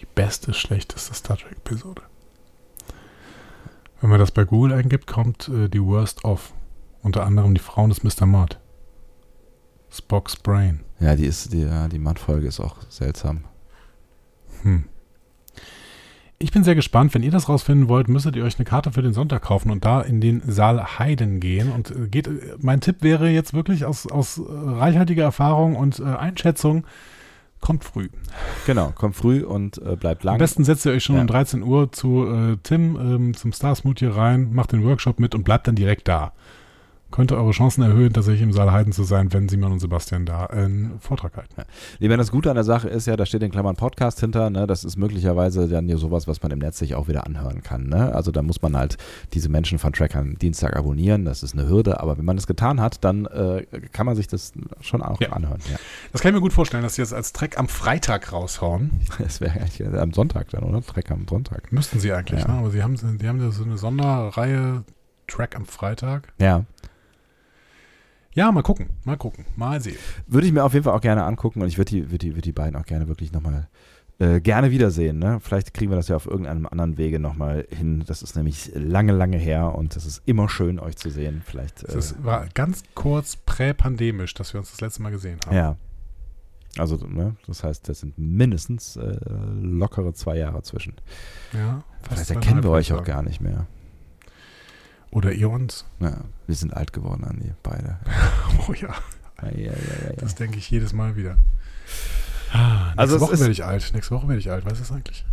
[0.00, 2.02] Die beste, schlechteste Star Trek-Episode.
[4.00, 6.54] Wenn man das bei Google eingibt, kommt äh, die Worst of.
[7.02, 8.26] Unter anderem die Frauen des Mr.
[8.26, 8.58] Mudd.
[9.90, 10.80] Spock's Brain.
[11.00, 13.44] Ja, die ist die die Matt-Folge ist auch seltsam.
[14.62, 14.84] Hm.
[16.42, 17.12] Ich bin sehr gespannt.
[17.12, 19.84] Wenn ihr das rausfinden wollt, müsstet ihr euch eine Karte für den Sonntag kaufen und
[19.84, 21.70] da in den Saal Heiden gehen.
[21.70, 26.04] Und äh, geht, äh, mein Tipp wäre jetzt wirklich aus, aus reichhaltiger Erfahrung und äh,
[26.04, 26.86] Einschätzung,
[27.60, 28.08] kommt früh.
[28.66, 30.34] Genau, kommt früh und äh, bleibt lang.
[30.34, 31.22] Am besten setzt ihr euch schon Ja.
[31.22, 35.34] um 13 Uhr zu äh, Tim ähm, zum Star Smoothie rein, macht den Workshop mit
[35.34, 36.32] und bleibt dann direkt da.
[37.10, 40.46] Könnte eure Chancen erhöhen, tatsächlich im Saal Heiden zu sein, wenn Simon und Sebastian da
[40.46, 41.62] einen Vortrag halten.
[41.98, 44.48] Ich meine, das Gute an der Sache ist ja, da steht in Klammern Podcast hinter,
[44.50, 44.66] ne?
[44.66, 47.88] das ist möglicherweise dann ja sowas, was man im Netz sich auch wieder anhören kann.
[47.88, 48.14] Ne?
[48.14, 48.96] Also da muss man halt
[49.32, 52.80] diese Menschen von Trackern Dienstag abonnieren, das ist eine Hürde, aber wenn man das getan
[52.80, 55.30] hat, dann äh, kann man sich das schon auch Ja.
[55.32, 55.60] anhören.
[55.70, 55.76] Ja.
[56.12, 58.90] Das kann ich mir gut vorstellen, dass sie das als Track am Freitag raushauen.
[59.18, 60.82] Das wäre eigentlich äh, am Sonntag dann, oder?
[60.82, 61.72] Track am Sonntag.
[61.72, 62.48] Müssten sie eigentlich, Ja.
[62.48, 62.54] ne?
[62.58, 64.84] aber sie haben, die haben da so eine Sonderreihe
[65.26, 66.32] Track am Freitag.
[66.38, 66.64] Ja.
[68.34, 69.96] Ja, mal gucken, mal gucken, mal sehen.
[70.26, 72.34] Würde ich mir auf jeden Fall auch gerne angucken und ich würde die, würd die,
[72.36, 73.68] würd die beiden auch gerne wirklich nochmal
[74.20, 75.18] äh, gerne wiedersehen.
[75.18, 75.40] Ne?
[75.40, 78.04] Vielleicht kriegen wir das ja auf irgendeinem anderen Wege nochmal hin.
[78.06, 81.42] Das ist nämlich lange, lange her und es ist immer schön, euch zu sehen.
[81.44, 81.82] Vielleicht.
[81.82, 85.56] Es Äh, ist, war ganz kurz präpandemisch, dass wir uns das letzte Mal gesehen haben.
[85.56, 85.76] ja.
[86.78, 89.16] Also, ne, das heißt, das sind mindestens äh,
[89.60, 90.94] lockere zwei Jahre zwischen.
[91.52, 93.66] ja Vielleicht erkennen wir euch auch gar nicht mehr.
[95.10, 95.84] Oder ihr uns.
[96.00, 97.98] Ja, wir sind alt geworden, Andi, beide.
[98.68, 98.94] Oh ja,
[99.42, 101.38] Ja, ja, ja, das denke ich jedes Mal wieder.
[102.52, 103.90] Ah, nächste Also es Woche werde ich alt.
[103.94, 104.64] Nächste Woche werde ich alt.
[104.64, 105.24] Was ist das eigentlich?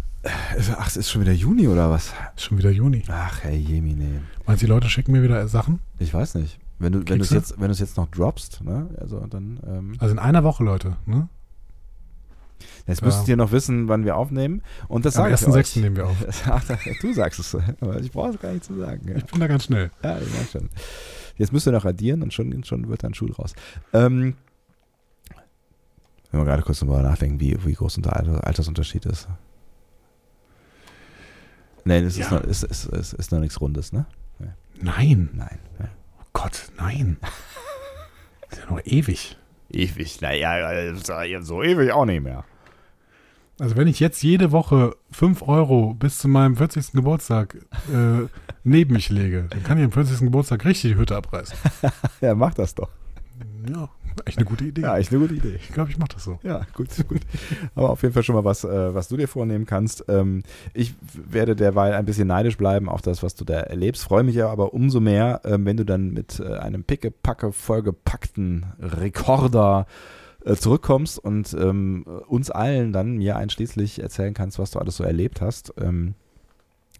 [0.77, 2.13] Ach, es ist schon wieder Juni oder was?
[2.35, 3.03] Ist schon wieder Juni.
[3.07, 4.21] Ach, hey, Jemine.
[4.45, 5.79] Meinst du, die Leute schicken mir wieder Sachen?
[5.99, 6.59] Ich weiß nicht.
[6.79, 10.13] Wenn du, es jetzt, wenn du es jetzt noch droppst, ne, also dann, ähm, Also
[10.13, 10.95] in einer Woche, Leute.
[11.07, 11.27] Ne?
[12.87, 13.07] Jetzt Ja.
[13.07, 14.61] müsstet ihr noch wissen, wann wir aufnehmen.
[14.87, 15.77] Und das Am sage ich 1.6.
[15.77, 15.83] euch.
[15.83, 16.15] nehmen wir auf.
[17.01, 17.55] Du sagst es.
[17.81, 19.07] aber Ich brauche es gar nicht zu sagen.
[19.07, 19.91] Ja, Ich bin da ganz schnell.
[20.03, 20.69] ja ich merke schon.
[21.35, 23.53] Jetzt müsst ihr noch addieren und schon, schon wird da ein Schuh draus.
[23.93, 24.35] Ähm,
[26.31, 29.27] wenn wir gerade kurz drüber nachdenken, wie, wie groß unser Alter, Altersunterschied ist.
[31.85, 32.31] Das ist, Ja.
[32.33, 34.05] noch, ist, ist, ist, ist noch nichts Rundes, ne?
[34.79, 35.29] Nein.
[35.33, 35.59] Nein.
[35.79, 35.85] Ja.
[36.19, 37.17] Oh Gott, nein.
[38.51, 39.37] ist ja noch ewig.
[39.69, 40.93] Ewig, naja,
[41.41, 42.43] so ewig auch nicht mehr.
[43.59, 46.91] Also wenn ich jetzt jede Woche 5 Euro bis zu meinem 40.
[46.91, 47.55] Geburtstag
[47.91, 48.27] äh,
[48.63, 50.19] neben mich lege, dann kann ich am 40.
[50.19, 51.57] Geburtstag richtig die Hütte abreißen.
[52.21, 52.89] Ja, mach das doch.
[53.71, 53.89] Ja,
[54.25, 54.81] echt eine gute Idee.
[54.81, 55.55] Ja, echt eine gute Idee.
[55.55, 56.39] ich glaube, ich mache das so.
[56.43, 57.21] Ja, gut, gut.
[57.75, 60.05] Aber auf jeden Fall schon mal was, äh, was du dir vornehmen kannst.
[60.07, 60.43] Ähm,
[60.73, 64.03] ich werde derweil ein bisschen neidisch bleiben auf das, was du da erlebst.
[64.03, 68.65] Freue mich ja aber umso mehr, ähm, wenn du dann mit äh, einem pickepacke vollgepackten
[68.79, 69.87] Rekorder
[70.45, 75.41] zurückkommst und ähm, uns allen dann, mir einschließlich, erzählen kannst, was du alles so erlebt
[75.41, 75.73] hast.
[75.79, 76.15] Ähm,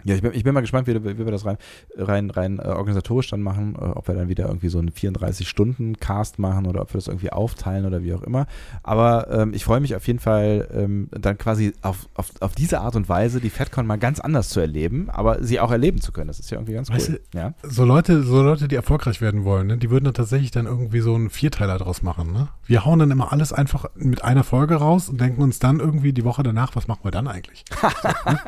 [0.04, 1.58] ja, ich bin, ich bin mal gespannt, wie, wie wir das rein,
[1.96, 6.40] rein, rein äh, organisatorisch dann machen, äh, ob wir dann wieder irgendwie so einen 34-Stunden-Cast
[6.40, 8.48] machen oder ob wir das irgendwie aufteilen oder wie auch immer.
[8.84, 12.82] Aber ähm, ich freue mich auf jeden Fall, ähm, dann quasi auf, auf, auf diese
[12.82, 16.12] Art und Weise die FedCon mal ganz anders zu erleben, aber sie auch erleben zu
[16.12, 16.28] können.
[16.28, 16.96] Das ist ja irgendwie ganz cool.
[16.96, 17.54] Weißt ja?
[17.64, 21.00] So Leute, so Leute, die erfolgreich werden wollen, ne, die würden dann tatsächlich dann irgendwie
[21.00, 22.32] so einen Vierteiler draus machen.
[22.32, 22.50] Ne?
[22.66, 26.14] Wir hauen dann immer alles einfach mit einer Folge raus und denken uns dann irgendwie
[26.14, 27.66] die Woche danach, was machen wir dann eigentlich?
[28.02, 28.40] So, ne?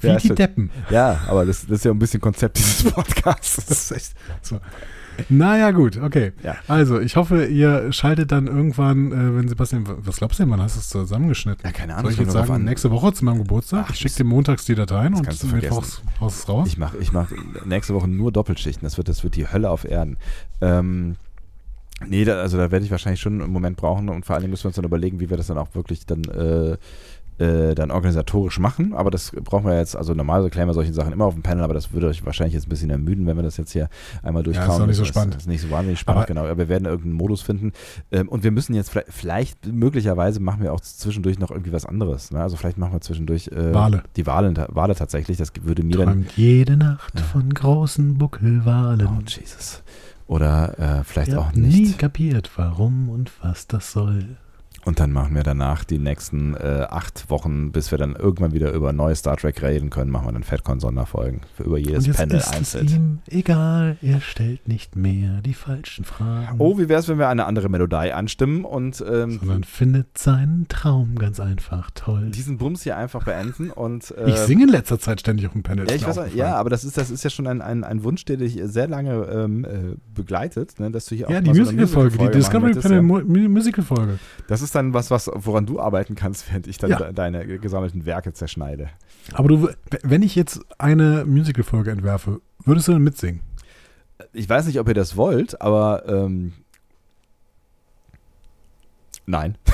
[0.00, 0.38] Wie Ja, die stimmt.
[0.38, 0.70] Deppen.
[0.90, 3.64] ja, aber das, das ist ja ein bisschen Konzept dieses Podcasts.
[3.66, 4.60] Das ist echt so.
[5.28, 6.32] Naja, gut, okay.
[6.42, 6.56] Ja.
[6.68, 10.60] Also, ich hoffe, ihr schaltet dann irgendwann, äh, wenn Sebastian, was glaubst du denn, wann
[10.62, 11.62] hast du es zusammengeschnitten?
[11.64, 12.10] Ja, keine Ahnung.
[12.10, 13.84] Soll ich jetzt sagen, nächste Woche zu meinem Geburtstag?
[13.88, 16.66] Ach, ich schicke dir montags die Dateien und mittwochs haust es raus.
[16.68, 17.30] Ich mache ich mach
[17.66, 18.84] nächste Woche nur Doppelschichten.
[18.86, 20.16] Das wird, das wird die Hölle auf Erden.
[20.62, 21.16] Ähm,
[22.06, 24.50] nee, da, also da werde ich wahrscheinlich schon einen Moment brauchen und vor allen Dingen
[24.52, 26.78] müssen wir uns dann überlegen, wie wir das dann auch wirklich dann, äh,
[27.42, 28.94] äh, dann organisatorisch machen.
[28.94, 31.64] Aber das brauchen wir jetzt, also normalerweise klären wir solche Sachen immer auf dem Panel,
[31.64, 33.88] aber das würde euch wahrscheinlich jetzt ein bisschen ermüden, wenn wir das jetzt hier
[34.22, 34.70] einmal durchkauen.
[34.70, 35.34] ist auch nicht so Das spannend.
[35.34, 36.40] Das ist nicht so wahnsinnig spannend, Aber- genau.
[36.42, 37.72] Aber wir werden irgendeinen Modus finden.
[38.10, 41.84] Ähm, und wir müssen jetzt vielleicht, vielleicht, möglicherweise machen wir auch zwischendurch noch irgendwie was
[41.86, 42.30] anderes.
[42.30, 42.40] Ne?
[42.40, 44.02] Also vielleicht machen wir zwischendurch äh, Wale.
[44.16, 45.36] die Wahlen, Wale tatsächlich.
[45.36, 49.06] Das würde mir dann Träumt jede Nacht von großen Buckelwalen.
[49.06, 49.82] Oh, Jesus.
[50.26, 51.98] Oder äh, vielleicht auch habt nie nicht.
[51.98, 54.36] kapiert, warum und was das soll.
[54.84, 58.72] Und dann machen wir danach die nächsten äh, acht Wochen, bis wir dann irgendwann wieder
[58.72, 62.16] über neue Star Trek reden können, machen wir dann FedCon-Sonderfolgen für über jedes und jetzt
[62.16, 62.88] Panel ist es einzeln.
[62.88, 66.56] ihm egal, er stellt nicht mehr die falschen Fragen.
[66.58, 70.66] Oh, wie wäre es, wenn wir eine andere Melodie anstimmen und ähm, sondern findet seinen
[70.68, 72.30] Traum ganz einfach toll.
[72.30, 75.62] diesen Bums hier einfach beenden und äh, ich singe in letzter Zeit ständig auf dem
[75.62, 75.88] Panel.
[75.88, 78.02] Ja, ich weiß, auch- ja, aber das ist, das ist ja schon ein, ein, ein
[78.02, 79.68] Wunsch, der dich sehr lange ähm, äh,
[80.12, 80.90] begleitet, ne?
[80.90, 83.02] dass du hier Ja, auch die Musical-Folge, die Musical-Folge Discovery machen möchtest, Panel ja.
[83.02, 84.18] Mu- Mu- Musical-Folge.
[84.48, 86.98] Das ist dann was, was, woran du arbeiten kannst, während ich dann Ja.
[86.98, 88.88] de- deine gesammelten Werke zerschneide.
[89.32, 89.68] Aber du,
[90.02, 93.40] wenn ich jetzt eine Musical-Folge entwerfe, würdest du dann mitsingen?
[94.32, 96.52] Ich weiß nicht, ob ihr das wollt, aber ähm,
[99.26, 99.56] nein.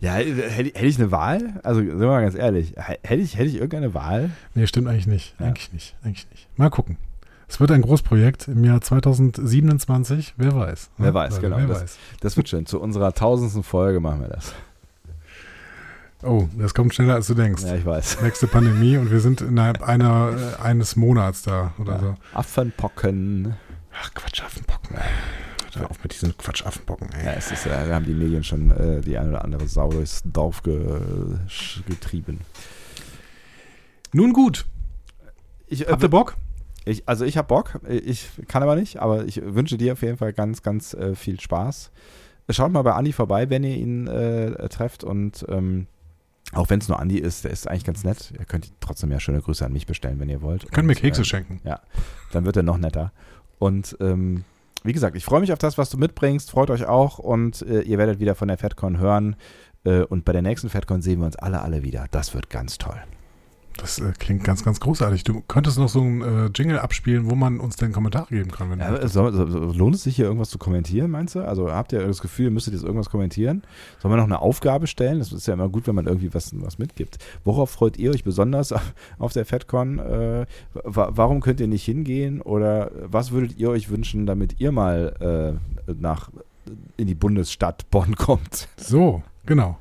[0.00, 1.60] ja, hätte, hätte ich eine Wahl?
[1.62, 4.30] Also, sind wir mal ganz ehrlich, hätte ich, hätte ich irgendeine Wahl?
[4.54, 5.34] Nee, stimmt eigentlich nicht.
[5.38, 5.46] Ja.
[5.46, 5.96] Eigentlich nicht.
[6.02, 6.48] Eigentlich nicht.
[6.58, 6.96] Mal gucken.
[7.52, 10.32] Es wird ein Großprojekt im Jahr 2027.
[10.38, 10.88] Wer weiß.
[10.96, 11.14] Wer ne?
[11.14, 11.56] weiß, Leute, genau.
[11.58, 11.98] Wer Das- weiß.
[12.20, 12.64] Das wird schön.
[12.64, 14.54] Zu unserer tausendsten Folge machen wir das.
[16.22, 17.62] Oh, das kommt schneller als du denkst.
[17.62, 18.22] Ja, ich weiß.
[18.22, 22.00] Nächste Pandemie und wir sind innerhalb einer, äh, eines Monats da oder Ja.
[22.00, 22.14] so.
[22.32, 23.54] Aufpocken.
[24.00, 24.96] Ach, Quatsch, Affenpocken.
[25.74, 27.26] Hör auf mit diesen Quatsch, Affenpocken, ey.
[27.26, 29.90] Ja, es ist, äh, wir haben die Medien schon äh, die eine oder andere Sau
[29.90, 30.80] durchs Dorf ge
[31.86, 32.40] getrieben.
[34.14, 34.64] Nun gut,
[35.66, 36.36] Ich, habt ihr Bock?
[36.84, 40.16] Ich, also ich habe Bock, ich kann aber nicht, aber ich wünsche dir auf jeden
[40.16, 41.92] Fall ganz, ganz äh, viel Spaß.
[42.50, 45.86] Schaut mal bei Andi vorbei, wenn ihr ihn äh, trefft und ähm,
[46.52, 48.32] auch wenn es nur Andi ist, der ist eigentlich ganz nett.
[48.38, 50.70] Ihr könnt trotzdem ja schöne Grüße an mich bestellen, wenn ihr wollt.
[50.72, 51.60] Können mir Kekse äh, schenken.
[52.32, 53.12] Dann wird er noch netter.
[53.58, 54.44] Und ähm,
[54.82, 56.50] wie gesagt, ich freue mich auf das, was du mitbringst.
[56.50, 59.36] Freut euch auch und äh, ihr werdet wieder von der FedCon hören.
[59.84, 62.06] Äh, und bei der nächsten FedCon sehen wir uns alle, alle wieder.
[62.10, 63.00] Das wird ganz toll.
[63.76, 65.24] Das äh, klingt ganz, ganz großartig.
[65.24, 68.70] Du könntest noch so einen äh, Jingle abspielen, wo man uns denn Kommentare geben kann.
[68.78, 69.14] Ja, möchtest.
[69.14, 71.40] so, so, so, lohnt es sich hier irgendwas zu kommentieren, meinst du?
[71.40, 73.62] Also habt ihr das Gefühl, ihr müsstet jetzt irgendwas kommentieren?
[74.00, 75.18] Sollen wir noch eine Aufgabe stellen?
[75.18, 77.18] Das ist ja immer gut, wenn man irgendwie was, was mitgibt.
[77.44, 78.74] Worauf freut ihr euch besonders
[79.18, 79.98] auf der FedCon?
[79.98, 82.40] Äh, wa warum könnt ihr nicht hingehen?
[82.40, 85.58] Oder was würdet ihr euch wünschen, damit ihr mal
[85.88, 86.30] äh, nach
[86.96, 88.68] in die Bundesstadt Bonn kommt?
[88.76, 89.78] so, genau.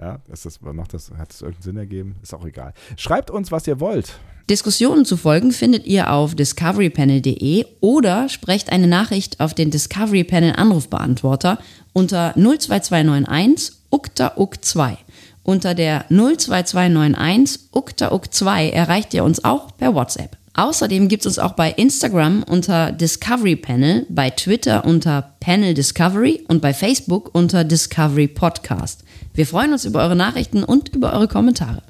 [0.00, 2.16] Ja, ist das, macht das, hat das irgendeinen Sinn ergeben?
[2.22, 2.72] Ist auch egal.
[2.96, 4.18] Schreibt uns, was ihr wollt.
[4.48, 10.54] Diskussionen zu folgen findet ihr auf discoverypanel.de oder sprecht eine Nachricht auf den Discovery Panel
[10.56, 11.58] Anrufbeantworter
[11.92, 14.96] unter 02291 ukta uk 2.
[15.42, 20.36] Unter der 02291 ukta uk 2 erreicht ihr uns auch per WhatsApp.
[20.54, 26.44] Außerdem gibt es uns auch bei Instagram unter Discovery Panel, bei Twitter unter Panel Discovery
[26.48, 29.04] und bei Facebook unter Discovery Podcast.
[29.34, 31.82] Wir freuen uns über eure Nachrichten und über eure Kommentare.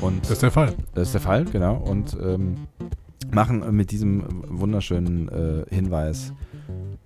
[0.00, 0.74] Und Das ist der Fall.
[0.94, 1.76] Das ist der Fall, genau.
[1.76, 2.56] Und ähm,
[3.30, 6.32] machen mit diesem wunderschönen äh, Hinweis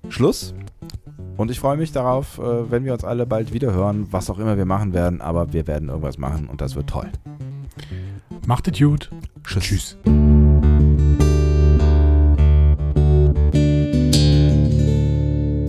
[0.09, 0.55] Schluss.
[1.37, 4.39] Und ich freue mich darauf, äh, wenn wir uns alle bald wieder hören, was auch
[4.39, 7.09] immer wir machen werden, aber wir werden irgendwas machen und das wird toll.
[8.47, 9.11] Macht es gut.
[9.45, 9.63] Tschüss.
[10.05, 10.28] Tschüss.